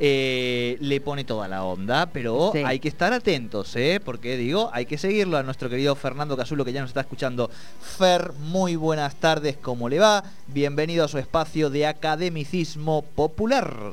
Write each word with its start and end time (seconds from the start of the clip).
eh, 0.00 0.76
le 0.80 1.00
pone 1.00 1.24
toda 1.24 1.48
la 1.48 1.64
onda, 1.64 2.06
pero 2.06 2.52
hay 2.64 2.80
que 2.80 2.88
estar 2.88 3.12
atentos, 3.12 3.74
¿eh? 3.76 4.00
porque 4.04 4.36
digo, 4.36 4.70
hay 4.72 4.86
que 4.86 4.98
seguirlo 4.98 5.36
a 5.36 5.42
nuestro 5.42 5.68
querido 5.68 5.94
Fernando 5.94 6.36
Casulo 6.36 6.64
que 6.64 6.72
ya 6.72 6.80
nos 6.80 6.90
está 6.90 7.00
escuchando. 7.00 7.50
Fer, 7.80 8.32
muy 8.38 8.76
buenas 8.76 9.16
tardes, 9.16 9.56
¿cómo 9.56 9.88
le 9.88 9.98
va? 9.98 10.24
Bienvenido 10.48 11.04
a 11.04 11.08
su 11.08 11.18
espacio 11.18 11.70
de 11.70 11.86
academicismo 11.86 13.02
popular. 13.02 13.92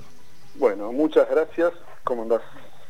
Bueno, 0.55 0.91
muchas 0.91 1.29
gracias. 1.29 1.73
¿Cómo 2.03 2.23
andás, 2.23 2.41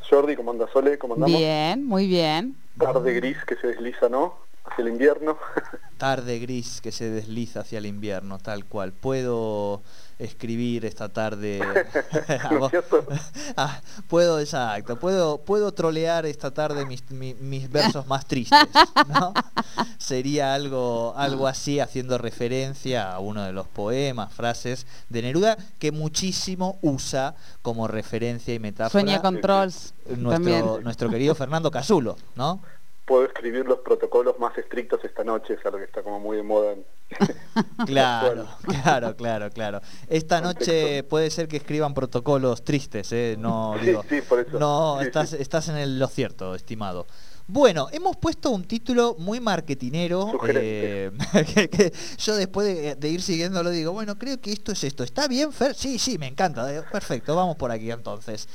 Jordi? 0.10 0.36
¿Cómo 0.36 0.52
andás, 0.52 0.70
Sole? 0.72 0.98
¿Cómo 0.98 1.14
andamos? 1.16 1.38
Bien, 1.38 1.86
muy 1.86 2.08
bien. 2.08 2.56
Tarde 2.78 3.14
gris 3.14 3.38
que 3.46 3.56
se 3.56 3.68
desliza, 3.68 4.10
¿no? 4.10 4.36
Hacia 4.66 4.84
el 4.84 4.90
invierno. 4.90 5.38
Tarde 5.98 6.40
gris 6.40 6.82
que 6.82 6.92
se 6.92 7.10
desliza 7.10 7.62
hacia 7.62 7.78
el 7.78 7.86
invierno, 7.86 8.38
tal 8.40 8.66
cual. 8.66 8.94
Puedo 8.94 9.82
escribir 10.22 10.86
esta 10.86 11.10
tarde. 11.10 11.60
ah, 13.58 13.82
puedo, 14.08 14.40
exacto, 14.40 14.98
puedo, 15.00 15.40
puedo 15.40 15.74
trolear 15.74 16.26
esta 16.26 16.52
tarde 16.52 16.86
mis, 16.86 17.10
mis, 17.12 17.70
versos 17.70 18.08
más 18.08 18.26
tristes, 18.26 18.60
¿no? 19.08 19.34
Sería 19.98 20.54
algo, 20.54 21.14
algo 21.18 21.48
así 21.48 21.80
haciendo 21.80 22.18
referencia 22.18 23.12
a 23.12 23.20
uno 23.20 23.44
de 23.44 23.54
los 23.54 23.68
poemas, 23.68 24.34
frases 24.34 24.86
de 25.10 25.22
Neruda 25.22 25.58
que 25.80 25.92
muchísimo 25.92 26.78
usa 26.82 27.36
como 27.62 27.88
referencia 27.88 28.54
y 28.54 28.60
metáfora. 28.60 28.92
Sueña 28.92 29.22
Controls. 29.22 29.94
Nuestro, 30.18 30.82
nuestro 30.82 31.10
querido 31.10 31.36
Fernando 31.36 31.72
Casulo, 31.72 32.18
¿no? 32.36 32.62
Puedo 33.06 33.26
escribir 33.26 33.66
los 33.66 33.80
protocolos 33.80 34.40
más 34.40 34.58
estrictos 34.58 35.04
esta 35.04 35.24
noche, 35.24 35.56
es 35.56 35.66
algo 35.66 35.78
que 35.80 35.86
está 35.86 36.04
como 36.04 36.20
muy 36.20 36.38
de 36.38 36.44
moda. 36.44 36.76
claro, 37.86 38.48
claro, 38.84 39.16
claro, 39.16 39.50
claro. 39.50 39.82
Esta 40.08 40.42
noche 40.42 41.04
puede 41.04 41.30
ser 41.30 41.48
que 41.48 41.58
escriban 41.58 41.94
protocolos 41.94 42.64
tristes, 42.64 43.12
¿eh? 43.12 43.36
No, 43.38 43.76
digo, 43.82 44.04
sí, 44.08 44.22
por 44.22 44.40
eso. 44.40 44.58
No, 44.60 45.02
estás, 45.02 45.34
estás 45.34 45.68
en 45.70 46.00
lo 46.00 46.08
cierto, 46.08 46.56
estimado. 46.56 47.06
Bueno, 47.48 47.90
hemos 47.92 48.16
puesto 48.16 48.50
un 48.52 48.64
título 48.64 49.16
muy 49.20 49.42
marketinero, 49.42 50.40
eh, 50.48 51.12
que, 51.54 51.92
yo 52.18 52.36
después 52.38 52.98
de, 52.98 53.10
ir 53.10 53.22
siguiéndolo 53.22 53.72
digo, 53.72 53.92
bueno, 53.92 54.18
creo 54.18 54.40
que 54.40 54.54
esto 54.54 54.72
es 54.72 54.84
esto. 54.86 55.04
¿Está 55.04 55.28
bien, 55.28 55.52
Fer? 55.52 55.76
Sí, 55.76 56.00
sí, 56.00 56.18
me 56.18 56.28
encanta. 56.28 56.74
Eh, 56.74 56.82
perfecto, 56.90 57.36
vamos 57.36 57.58
por 57.58 57.72
aquí 57.72 57.92
entonces. 57.92 58.48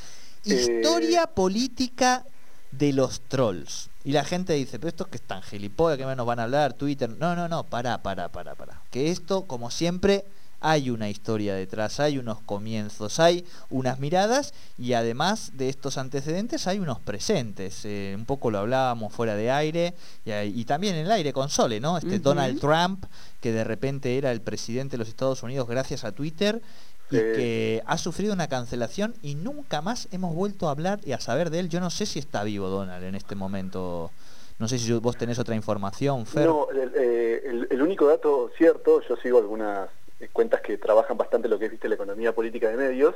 Eh, 0.46 0.54
Historia 0.54 1.26
política 1.26 2.24
de 2.70 2.94
los 2.94 3.20
trolls. 3.20 3.90
Y 4.06 4.12
la 4.12 4.22
gente 4.22 4.52
dice, 4.52 4.78
pero 4.78 4.88
estos 4.88 5.08
que 5.08 5.16
están 5.16 5.42
gilipollas, 5.42 5.98
que 5.98 6.06
menos 6.06 6.24
van 6.24 6.38
a 6.38 6.44
hablar, 6.44 6.74
Twitter. 6.74 7.10
No, 7.10 7.34
no, 7.34 7.48
no, 7.48 7.64
para, 7.64 8.04
para, 8.04 8.28
para, 8.28 8.54
para. 8.54 8.80
Que 8.92 9.10
esto, 9.10 9.48
como 9.48 9.68
siempre, 9.68 10.24
hay 10.60 10.90
una 10.90 11.10
historia 11.10 11.56
detrás, 11.56 11.98
hay 11.98 12.16
unos 12.18 12.40
comienzos, 12.40 13.18
hay 13.18 13.44
unas 13.68 13.98
miradas 13.98 14.54
y 14.78 14.92
además 14.92 15.50
de 15.54 15.68
estos 15.68 15.98
antecedentes 15.98 16.68
hay 16.68 16.78
unos 16.78 17.00
presentes. 17.00 17.80
Eh, 17.82 18.14
un 18.16 18.26
poco 18.26 18.52
lo 18.52 18.58
hablábamos 18.58 19.12
fuera 19.12 19.34
de 19.34 19.50
aire 19.50 19.94
y, 20.24 20.64
también 20.66 20.94
en 20.94 21.06
el 21.06 21.10
aire 21.10 21.32
con 21.32 21.48
Sole, 21.48 21.80
¿no? 21.80 21.98
Este 21.98 22.20
Donald 22.20 22.60
Trump, 22.60 23.06
que 23.40 23.50
de 23.50 23.64
repente 23.64 24.16
era 24.16 24.30
el 24.30 24.40
presidente 24.40 24.92
de 24.92 24.98
los 24.98 25.08
Estados 25.08 25.42
Unidos 25.42 25.66
gracias 25.66 26.04
a 26.04 26.12
Twitter 26.12 26.62
y 27.10 27.16
que 27.16 27.82
ha 27.86 27.98
sufrido 27.98 28.34
una 28.34 28.48
cancelación 28.48 29.14
y 29.22 29.34
nunca 29.34 29.80
más 29.80 30.08
hemos 30.10 30.34
vuelto 30.34 30.68
a 30.68 30.72
hablar 30.72 31.00
y 31.04 31.12
a 31.12 31.20
saber 31.20 31.50
de 31.50 31.60
él. 31.60 31.68
Yo 31.68 31.80
no 31.80 31.90
sé 31.90 32.06
si 32.06 32.18
está 32.18 32.42
vivo 32.44 32.68
Donald 32.68 33.04
en 33.04 33.14
este 33.14 33.34
momento. 33.34 34.10
No 34.58 34.68
sé 34.68 34.78
si 34.78 34.92
vos 34.92 35.16
tenés 35.16 35.38
otra 35.38 35.54
información, 35.54 36.26
Fer. 36.26 36.46
No, 36.46 36.68
eh, 36.72 37.66
el, 37.70 37.82
único 37.82 38.06
dato 38.06 38.50
cierto, 38.56 39.02
yo 39.02 39.16
sigo 39.16 39.38
algunas 39.38 39.88
cuentas 40.32 40.62
que 40.62 40.78
trabajan 40.78 41.16
bastante 41.16 41.48
lo 41.48 41.58
que 41.58 41.66
es 41.66 41.70
¿viste, 41.70 41.88
la 41.88 41.94
economía 41.94 42.34
política 42.34 42.70
de 42.70 42.76
medios, 42.76 43.14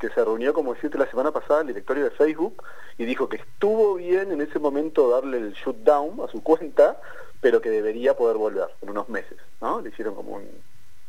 que 0.00 0.08
se 0.08 0.24
reunió, 0.24 0.52
como 0.52 0.74
decirte, 0.74 0.98
la 0.98 1.08
semana 1.08 1.30
pasada 1.30 1.60
el 1.60 1.68
directorio 1.68 2.02
de 2.04 2.10
Facebook 2.10 2.62
y 2.98 3.04
dijo 3.04 3.28
que 3.28 3.36
estuvo 3.36 3.94
bien 3.94 4.32
en 4.32 4.40
ese 4.40 4.58
momento 4.58 5.08
darle 5.08 5.38
el 5.38 5.52
shutdown 5.52 6.20
a 6.20 6.30
su 6.30 6.42
cuenta, 6.42 7.00
pero 7.40 7.60
que 7.60 7.70
debería 7.70 8.16
poder 8.16 8.36
volver 8.36 8.68
en 8.82 8.90
unos 8.90 9.08
meses, 9.08 9.38
¿no? 9.60 9.80
Le 9.80 9.90
hicieron 9.90 10.16
como 10.16 10.32
un 10.32 10.48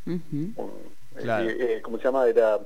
eh, 0.06 0.52
eh, 1.16 1.80
¿Cómo 1.82 1.98
se 1.98 2.04
llama? 2.04 2.26
Era 2.26 2.58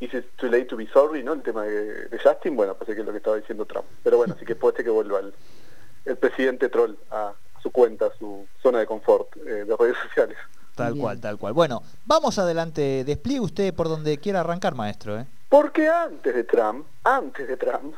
Is 0.00 0.14
it 0.14 0.24
too 0.36 0.48
late 0.48 0.64
to 0.64 0.76
be 0.76 0.86
sorry, 0.86 1.22
¿no? 1.22 1.34
El 1.34 1.42
tema 1.42 1.64
de, 1.64 2.18
Justin, 2.22 2.56
bueno, 2.56 2.72
parece 2.74 2.94
que 2.94 3.00
es 3.00 3.06
lo 3.06 3.12
que 3.12 3.18
estaba 3.18 3.36
diciendo 3.36 3.66
Trump. 3.66 3.86
Pero 4.02 4.16
bueno, 4.16 4.34
así 4.34 4.46
que 4.46 4.56
puede 4.56 4.76
ser 4.76 4.86
que 4.86 4.90
vuelva 4.90 5.20
el, 5.20 6.16
presidente 6.16 6.70
troll 6.70 6.94
a, 7.10 7.34
su 7.62 7.70
cuenta, 7.70 8.06
a 8.06 8.18
su 8.18 8.46
zona 8.62 8.78
de 8.78 8.86
confort 8.86 9.36
eh, 9.36 9.66
de 9.66 9.76
redes 9.76 9.98
sociales. 10.02 10.38
Tal 10.74 10.96
cual, 10.96 11.20
tal 11.20 11.36
cual. 11.36 11.52
Bueno, 11.52 11.82
vamos 12.06 12.38
adelante. 12.38 13.04
Despliegue 13.04 13.40
usted 13.40 13.74
por 13.74 13.88
donde 13.88 14.16
quiera 14.16 14.40
arrancar, 14.40 14.74
maestro. 14.74 15.18
¿eh? 15.20 15.26
Porque 15.50 15.86
antes 15.86 16.34
de 16.34 16.44
Trump, 16.44 16.86
antes 17.04 17.46
de 17.46 17.58
Trump, 17.58 17.94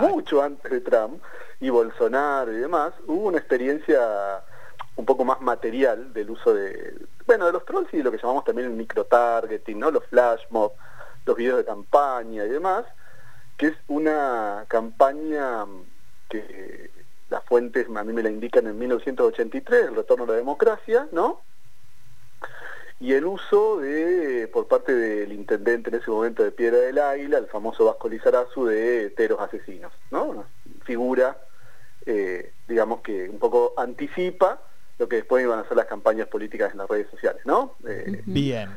mucho 0.00 0.42
antes 0.42 0.70
de 0.70 0.80
Trump 0.80 1.22
y 1.60 1.68
Bolsonaro 1.68 2.50
y 2.54 2.56
demás, 2.56 2.94
hubo 3.06 3.26
una 3.28 3.36
experiencia 3.36 4.42
un 4.96 5.04
poco 5.04 5.24
más 5.24 5.40
material 5.40 6.12
del 6.12 6.30
uso 6.30 6.54
de, 6.54 6.94
bueno, 7.26 7.46
de 7.46 7.52
los 7.52 7.64
trolls 7.64 7.92
y 7.92 7.98
de 7.98 8.04
lo 8.04 8.10
que 8.10 8.18
llamamos 8.18 8.44
también 8.44 8.68
el 8.68 8.74
micro-targeting, 8.74 9.78
¿no? 9.78 9.90
Los 9.90 10.04
flash 10.06 10.42
mob, 10.50 10.72
los 11.26 11.36
videos 11.36 11.58
de 11.58 11.64
campaña 11.64 12.44
y 12.44 12.48
demás, 12.48 12.84
que 13.56 13.68
es 13.68 13.74
una 13.88 14.64
campaña 14.68 15.66
que 16.28 16.90
las 17.28 17.44
fuentes 17.44 17.86
a 17.94 18.04
mí 18.04 18.12
me 18.12 18.22
la 18.22 18.30
indican 18.30 18.66
en 18.66 18.78
1983, 18.78 19.86
el 19.88 19.96
retorno 19.96 20.24
a 20.24 20.28
la 20.28 20.34
democracia, 20.34 21.08
¿no? 21.12 21.42
Y 22.98 23.12
el 23.12 23.26
uso 23.26 23.78
de, 23.78 24.48
por 24.48 24.68
parte 24.68 24.94
del 24.94 25.32
intendente 25.32 25.90
en 25.90 25.96
ese 25.96 26.10
momento 26.10 26.42
de 26.42 26.52
Piedra 26.52 26.78
del 26.78 26.98
Águila, 26.98 27.36
el 27.36 27.46
famoso 27.48 27.84
Vasco 27.84 28.08
Lizarazu, 28.08 28.64
de 28.64 29.10
teros 29.10 29.40
asesinos, 29.40 29.92
¿no? 30.10 30.24
Una 30.24 30.44
figura, 30.84 31.36
eh, 32.06 32.52
digamos 32.66 33.02
que 33.02 33.28
un 33.28 33.38
poco 33.38 33.74
anticipa 33.76 34.62
lo 34.98 35.08
que 35.08 35.16
después 35.16 35.42
iban 35.42 35.58
a 35.58 35.68
ser 35.68 35.76
las 35.76 35.86
campañas 35.86 36.28
políticas 36.28 36.72
en 36.72 36.78
las 36.78 36.88
redes 36.88 37.08
sociales, 37.10 37.42
¿no? 37.44 37.74
Eh, 37.86 38.22
Bien. 38.26 38.70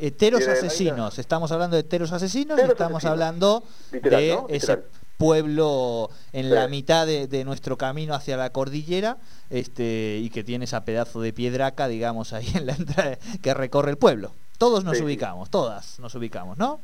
Heteros 0.00 0.48
asesinos, 0.48 1.18
estamos 1.18 1.52
hablando 1.52 1.76
de 1.76 1.80
heteros 1.80 2.12
asesinos 2.12 2.58
y 2.58 2.62
estamos 2.62 3.04
hablando 3.04 3.62
de 3.90 4.38
ese 4.48 4.78
pueblo 5.18 6.10
en 6.32 6.50
la 6.50 6.66
mitad 6.66 7.06
de, 7.06 7.44
nuestro 7.44 7.76
camino 7.76 8.14
hacia 8.14 8.36
la 8.36 8.50
cordillera 8.50 9.18
este, 9.50 10.18
y 10.20 10.30
que 10.30 10.44
tiene 10.44 10.64
esa 10.64 10.84
pedazo 10.84 11.20
de 11.20 11.32
piedraca, 11.32 11.88
digamos, 11.88 12.32
ahí 12.32 12.50
en 12.54 12.66
la 12.66 12.72
entrada 12.72 13.18
que 13.42 13.54
recorre 13.54 13.90
el 13.90 13.98
pueblo. 13.98 14.32
Todos 14.58 14.82
nos 14.82 15.00
ubicamos, 15.00 15.50
todas 15.50 16.00
nos 16.00 16.14
ubicamos, 16.14 16.56
¿no? 16.56 16.80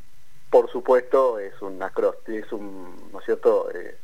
Por 0.51 0.71
supuesto, 0.71 1.39
es 1.39 1.61
un 1.61 1.83
acróstico, 1.83 2.39
es 2.39 2.53
un, 2.53 3.11
¿no 3.13 3.21
es 3.21 3.25
cierto?, 3.25 3.71
eh, 3.75 3.97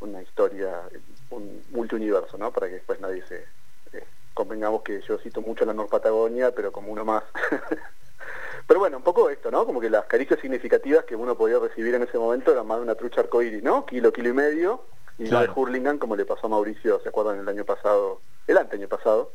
una 0.00 0.22
historia 0.22 0.82
un 1.30 1.62
multiuniverso, 1.70 2.38
¿no? 2.38 2.52
Para 2.52 2.68
que 2.68 2.74
después 2.74 3.00
nadie 3.00 3.22
se... 3.26 3.46
Eh, 3.92 4.04
convengamos 4.34 4.82
que 4.82 5.00
yo 5.02 5.18
cito 5.18 5.40
mucho 5.40 5.64
la 5.64 5.74
Nor 5.74 5.88
Patagonia, 5.88 6.52
pero 6.52 6.72
como 6.72 6.92
uno 6.92 7.04
más. 7.04 7.24
pero 8.66 8.80
bueno, 8.80 8.98
un 8.98 9.02
poco 9.02 9.30
esto, 9.30 9.50
¿no? 9.50 9.66
Como 9.66 9.80
que 9.80 9.90
las 9.90 10.06
caricias 10.06 10.40
significativas 10.40 11.04
que 11.04 11.16
uno 11.16 11.36
podía 11.36 11.58
recibir 11.58 11.94
en 11.94 12.02
ese 12.02 12.18
momento 12.18 12.52
eran 12.52 12.66
más 12.66 12.78
de 12.78 12.84
una 12.84 12.94
trucha 12.94 13.20
arcoíris, 13.20 13.62
¿no? 13.62 13.84
Kilo, 13.86 14.12
kilo 14.12 14.28
y 14.28 14.32
medio, 14.32 14.84
y 15.18 15.24
no 15.24 15.40
de 15.40 15.50
Hurlingham 15.54 15.98
como 15.98 16.16
le 16.16 16.24
pasó 16.24 16.46
a 16.46 16.50
Mauricio, 16.50 17.00
¿se 17.00 17.08
acuerdan? 17.08 17.40
El 17.40 17.48
año 17.48 17.64
pasado, 17.64 18.20
el 18.46 18.56
año 18.56 18.88
pasado. 18.88 19.32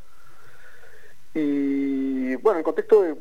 Y 1.34 2.36
bueno, 2.38 2.60
en 2.60 2.64
contexto 2.64 3.02
de... 3.02 3.16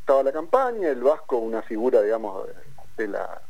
Estaba 0.00 0.24
la 0.24 0.32
campaña, 0.32 0.88
el 0.88 1.00
Vasco, 1.00 1.36
una 1.36 1.62
figura, 1.62 2.02
digamos, 2.02 2.48
de 2.96 3.06
la 3.06 3.40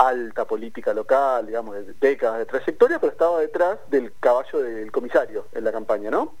alta 0.00 0.46
política 0.46 0.94
local, 0.94 1.46
digamos, 1.46 1.74
de 1.74 1.92
décadas 2.00 2.38
de 2.38 2.46
trayectoria, 2.46 2.98
pero 2.98 3.12
estaba 3.12 3.38
detrás 3.40 3.78
del 3.88 4.14
caballo 4.18 4.60
del 4.62 4.90
comisario 4.90 5.46
en 5.52 5.62
la 5.62 5.72
campaña, 5.72 6.10
¿no? 6.10 6.36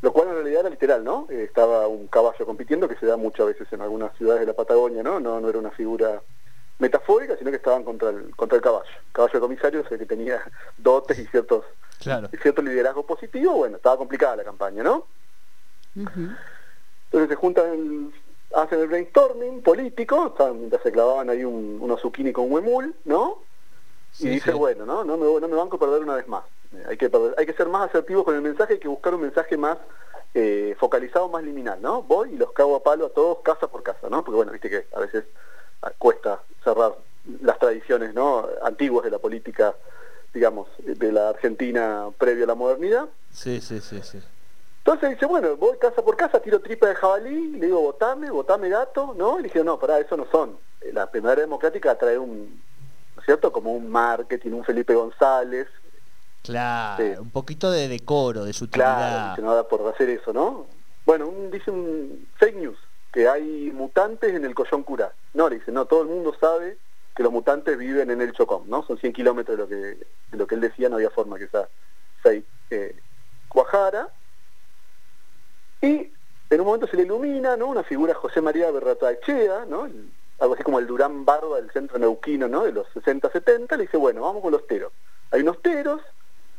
Lo 0.00 0.12
cual 0.12 0.28
en 0.28 0.34
realidad 0.34 0.60
era 0.60 0.70
literal, 0.70 1.04
¿no? 1.04 1.26
Eh, 1.30 1.44
estaba 1.44 1.88
un 1.88 2.06
caballo 2.08 2.46
compitiendo, 2.46 2.88
que 2.88 2.96
se 2.96 3.04
da 3.04 3.18
muchas 3.18 3.48
veces 3.48 3.70
en 3.70 3.82
algunas 3.82 4.16
ciudades 4.16 4.40
de 4.40 4.46
la 4.46 4.54
Patagonia, 4.54 5.02
¿no? 5.02 5.20
No, 5.20 5.40
no 5.40 5.48
era 5.48 5.58
una 5.58 5.70
figura 5.72 6.22
metafórica, 6.78 7.36
sino 7.36 7.50
que 7.50 7.58
estaban 7.58 7.84
contra 7.84 8.08
el, 8.08 8.34
contra 8.34 8.56
el 8.56 8.62
caballo. 8.62 8.88
El 9.08 9.12
caballo 9.12 9.32
de 9.34 9.40
comisario, 9.40 9.80
o 9.82 9.88
sea, 9.88 9.98
que 9.98 10.06
tenía 10.06 10.42
dotes 10.78 11.18
y 11.18 11.26
ciertos 11.26 11.64
y 12.32 12.36
cierto 12.38 12.62
liderazgo 12.62 13.04
positivo, 13.04 13.54
bueno, 13.54 13.76
estaba 13.76 13.98
complicada 13.98 14.36
la 14.36 14.44
campaña, 14.44 14.82
¿no? 14.82 15.06
Entonces 15.94 17.28
se 17.28 17.34
juntan 17.36 18.12
hacen 18.54 18.80
el 18.80 18.88
brainstorming 18.88 19.62
político, 19.62 20.34
mientras 20.54 20.82
se 20.82 20.92
clavaban 20.92 21.30
ahí 21.30 21.44
un, 21.44 21.78
unos 21.80 22.00
zucchini 22.00 22.32
con 22.32 22.50
huemul, 22.50 22.94
¿no? 23.04 23.42
y 24.18 24.28
dice, 24.28 24.52
bueno, 24.52 24.86
¿no? 24.86 25.04
No 25.04 25.16
me, 25.16 25.40
no 25.40 25.48
me 25.48 25.56
banco 25.56 25.78
perder 25.78 26.02
una 26.02 26.14
vez 26.14 26.26
más. 26.26 26.44
Eh, 26.72 26.84
hay, 26.88 26.96
que 26.96 27.10
hay 27.36 27.46
que 27.46 27.52
ser 27.52 27.68
más 27.68 27.88
asertivos 27.90 28.24
con 28.24 28.34
el 28.34 28.40
mensaje, 28.40 28.74
hay 28.74 28.78
que 28.78 28.88
buscar 28.88 29.14
un 29.14 29.22
mensaje 29.22 29.56
más 29.56 29.78
eh, 30.34 30.74
focalizado, 30.78 31.28
más 31.28 31.42
liminal, 31.42 31.80
¿no? 31.80 32.02
Voy 32.02 32.34
y 32.34 32.36
los 32.36 32.52
cago 32.52 32.76
a 32.76 32.82
palo 32.82 33.06
a 33.06 33.10
todos 33.10 33.38
casa 33.40 33.68
por 33.68 33.82
casa, 33.82 34.08
¿no? 34.08 34.24
Porque 34.24 34.36
bueno, 34.36 34.52
viste 34.52 34.70
que 34.70 34.86
a 34.94 35.00
veces 35.00 35.24
ah, 35.82 35.92
cuesta 35.98 36.42
cerrar 36.64 36.96
las 37.42 37.58
tradiciones, 37.58 38.14
¿no? 38.14 38.48
Antiguas 38.62 39.04
de 39.04 39.10
la 39.10 39.18
política, 39.18 39.74
digamos, 40.32 40.68
de 40.78 41.12
la 41.12 41.30
Argentina 41.30 42.08
previa 42.16 42.44
a 42.44 42.48
la 42.48 42.54
modernidad. 42.54 43.08
Sí, 43.30 43.60
sí, 43.60 43.80
sí, 43.80 44.00
sí. 44.02 44.20
Entonces 44.86 45.10
dice, 45.10 45.26
bueno, 45.26 45.56
voy 45.56 45.76
casa 45.78 46.00
por 46.00 46.16
casa, 46.16 46.38
tiro 46.38 46.60
tripa 46.60 46.86
de 46.86 46.94
jabalí, 46.94 47.58
le 47.58 47.66
digo, 47.66 47.80
votame, 47.80 48.30
votame 48.30 48.68
gato, 48.68 49.14
¿no? 49.18 49.40
Y 49.40 49.42
le 49.42 49.48
dije, 49.48 49.64
no, 49.64 49.80
para 49.80 49.98
eso 49.98 50.16
no 50.16 50.28
son. 50.30 50.56
La 50.92 51.10
primera 51.10 51.40
democrática 51.40 51.98
trae 51.98 52.16
un, 52.16 52.62
¿no 53.16 53.20
es 53.20 53.26
cierto? 53.26 53.50
Como 53.50 53.72
un 53.72 53.90
marketing, 53.90 54.52
un 54.52 54.64
Felipe 54.64 54.94
González. 54.94 55.66
Claro, 56.44 57.20
un 57.20 57.30
poquito 57.30 57.68
de 57.72 57.88
decoro, 57.88 58.44
de 58.44 58.52
sutilidad. 58.52 59.34
Claro, 59.34 59.42
nada 59.42 59.66
por 59.66 59.92
hacer 59.92 60.08
eso, 60.08 60.32
¿no? 60.32 60.66
Bueno, 61.04 61.32
dice 61.50 61.72
un 61.72 62.28
fake 62.36 62.56
news, 62.56 62.78
que 63.12 63.28
hay 63.28 63.72
mutantes 63.72 64.36
en 64.36 64.44
el 64.44 64.54
Collón 64.54 64.84
Cura. 64.84 65.12
No, 65.34 65.48
le 65.48 65.56
dice, 65.56 65.72
no, 65.72 65.86
todo 65.86 66.02
el 66.02 66.08
mundo 66.08 66.32
sabe 66.40 66.78
que 67.16 67.24
los 67.24 67.32
mutantes 67.32 67.76
viven 67.76 68.12
en 68.12 68.20
el 68.20 68.32
Chocón, 68.34 68.70
¿no? 68.70 68.84
Son 68.84 68.96
100 68.96 69.12
kilómetros 69.14 69.56
de 69.56 69.62
lo 69.64 69.68
que, 69.68 70.06
de 70.30 70.38
lo 70.38 70.46
que 70.46 70.54
él 70.54 70.60
decía, 70.60 70.88
no 70.88 70.94
había 70.94 71.10
forma 71.10 71.38
que 71.38 71.46
esa 71.46 71.68
fake 72.22 72.46
eh, 72.70 72.96
cuajara. 73.48 74.10
Y 75.82 76.10
en 76.50 76.60
un 76.60 76.66
momento 76.66 76.86
se 76.86 76.96
le 76.96 77.02
ilumina, 77.02 77.56
¿no? 77.56 77.66
Una 77.66 77.82
figura 77.82 78.14
José 78.14 78.40
María 78.40 78.70
Berrataechea, 78.70 79.66
¿no? 79.68 79.88
algo 80.38 80.52
así 80.54 80.62
como 80.62 80.78
el 80.78 80.86
Durán 80.86 81.24
Barba 81.24 81.56
del 81.56 81.70
centro 81.70 81.98
neuquino, 81.98 82.46
¿no? 82.46 82.64
De 82.64 82.72
los 82.72 82.86
60-70, 82.88 83.76
le 83.76 83.84
dice, 83.84 83.96
bueno, 83.96 84.20
vamos 84.22 84.42
con 84.42 84.52
los 84.52 84.66
teros. 84.66 84.92
Hay 85.30 85.40
unos 85.40 85.62
teros, 85.62 86.02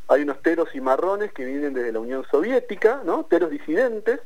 hay 0.07 0.23
unos 0.23 0.41
teros 0.41 0.69
y 0.73 0.81
marrones 0.81 1.31
que 1.31 1.45
vienen 1.45 1.73
desde 1.73 1.91
la 1.91 1.99
Unión 1.99 2.25
Soviética, 2.29 3.01
¿no? 3.05 3.25
Teros 3.25 3.51
disidentes, 3.51 4.19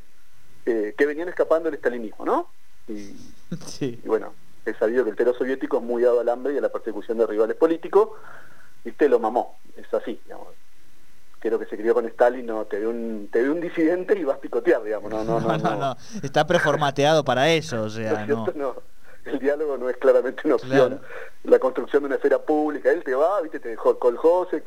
eh, 0.65 0.95
que 0.97 1.05
venían 1.05 1.27
escapando 1.27 1.65
del 1.65 1.75
estalinismo, 1.75 2.23
¿no? 2.23 2.49
Y, 2.87 3.13
sí. 3.65 3.99
y, 4.01 4.07
bueno, 4.07 4.33
es 4.65 4.77
sabido 4.77 5.03
que 5.03 5.09
el 5.09 5.17
tero 5.17 5.33
soviético 5.33 5.77
es 5.77 5.83
muy 5.83 6.01
dado 6.01 6.21
al 6.21 6.29
hambre 6.29 6.53
y 6.53 6.57
a 6.57 6.61
la 6.61 6.69
persecución 6.69 7.17
de 7.17 7.27
rivales 7.27 7.57
políticos, 7.57 8.09
viste, 8.85 9.09
lo 9.09 9.19
mamó, 9.19 9.59
es 9.75 9.93
así, 9.93 10.19
digamos 10.23 10.47
creo 11.41 11.57
que 11.57 11.65
se 11.65 11.75
crió 11.75 11.93
con 11.93 12.05
Stalin, 12.05 12.45
no, 12.45 12.65
te 12.65 12.79
ve 12.79 12.87
un, 12.87 13.27
te 13.31 13.41
ve 13.41 13.49
un 13.49 13.59
disidente 13.59 14.17
y 14.17 14.23
vas 14.23 14.37
a 14.37 14.41
picotear, 14.41 14.83
digamos, 14.83 15.11
no, 15.11 15.23
no, 15.23 15.39
no. 15.39 15.57
no, 15.57 15.75
no. 15.75 15.97
Está 16.21 16.45
preformateado 16.45 17.25
para 17.25 17.49
eso, 17.49 17.83
o 17.83 17.89
sea, 17.89 18.25
no. 18.25 18.75
El 19.25 19.39
diálogo 19.39 19.77
no 19.77 19.89
es 19.89 19.97
claramente 19.97 20.41
una 20.45 20.55
opción. 20.55 21.01
La 21.43 21.59
construcción 21.59 22.03
de 22.03 22.07
una 22.07 22.15
esfera 22.15 22.39
pública, 22.39 22.91
él 22.91 23.03
te 23.03 23.13
va, 23.13 23.41
viste, 23.41 23.59
te 23.59 23.69
dejó 23.69 23.99
con 23.99 24.15
José. 24.15 24.63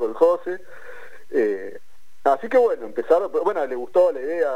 Eh, 1.30 1.80
así 2.24 2.48
que 2.48 2.58
bueno, 2.58 2.86
empezaron, 2.86 3.30
bueno, 3.32 3.66
le 3.66 3.74
gustó 3.74 4.12
la 4.12 4.20
idea 4.20 4.50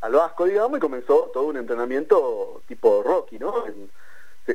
al 0.00 0.12
Vasco, 0.12 0.44
digamos, 0.44 0.78
y 0.78 0.80
comenzó 0.80 1.30
todo 1.32 1.44
un 1.44 1.56
entrenamiento 1.56 2.62
tipo 2.68 3.02
Rocky, 3.02 3.38
¿no? 3.38 3.64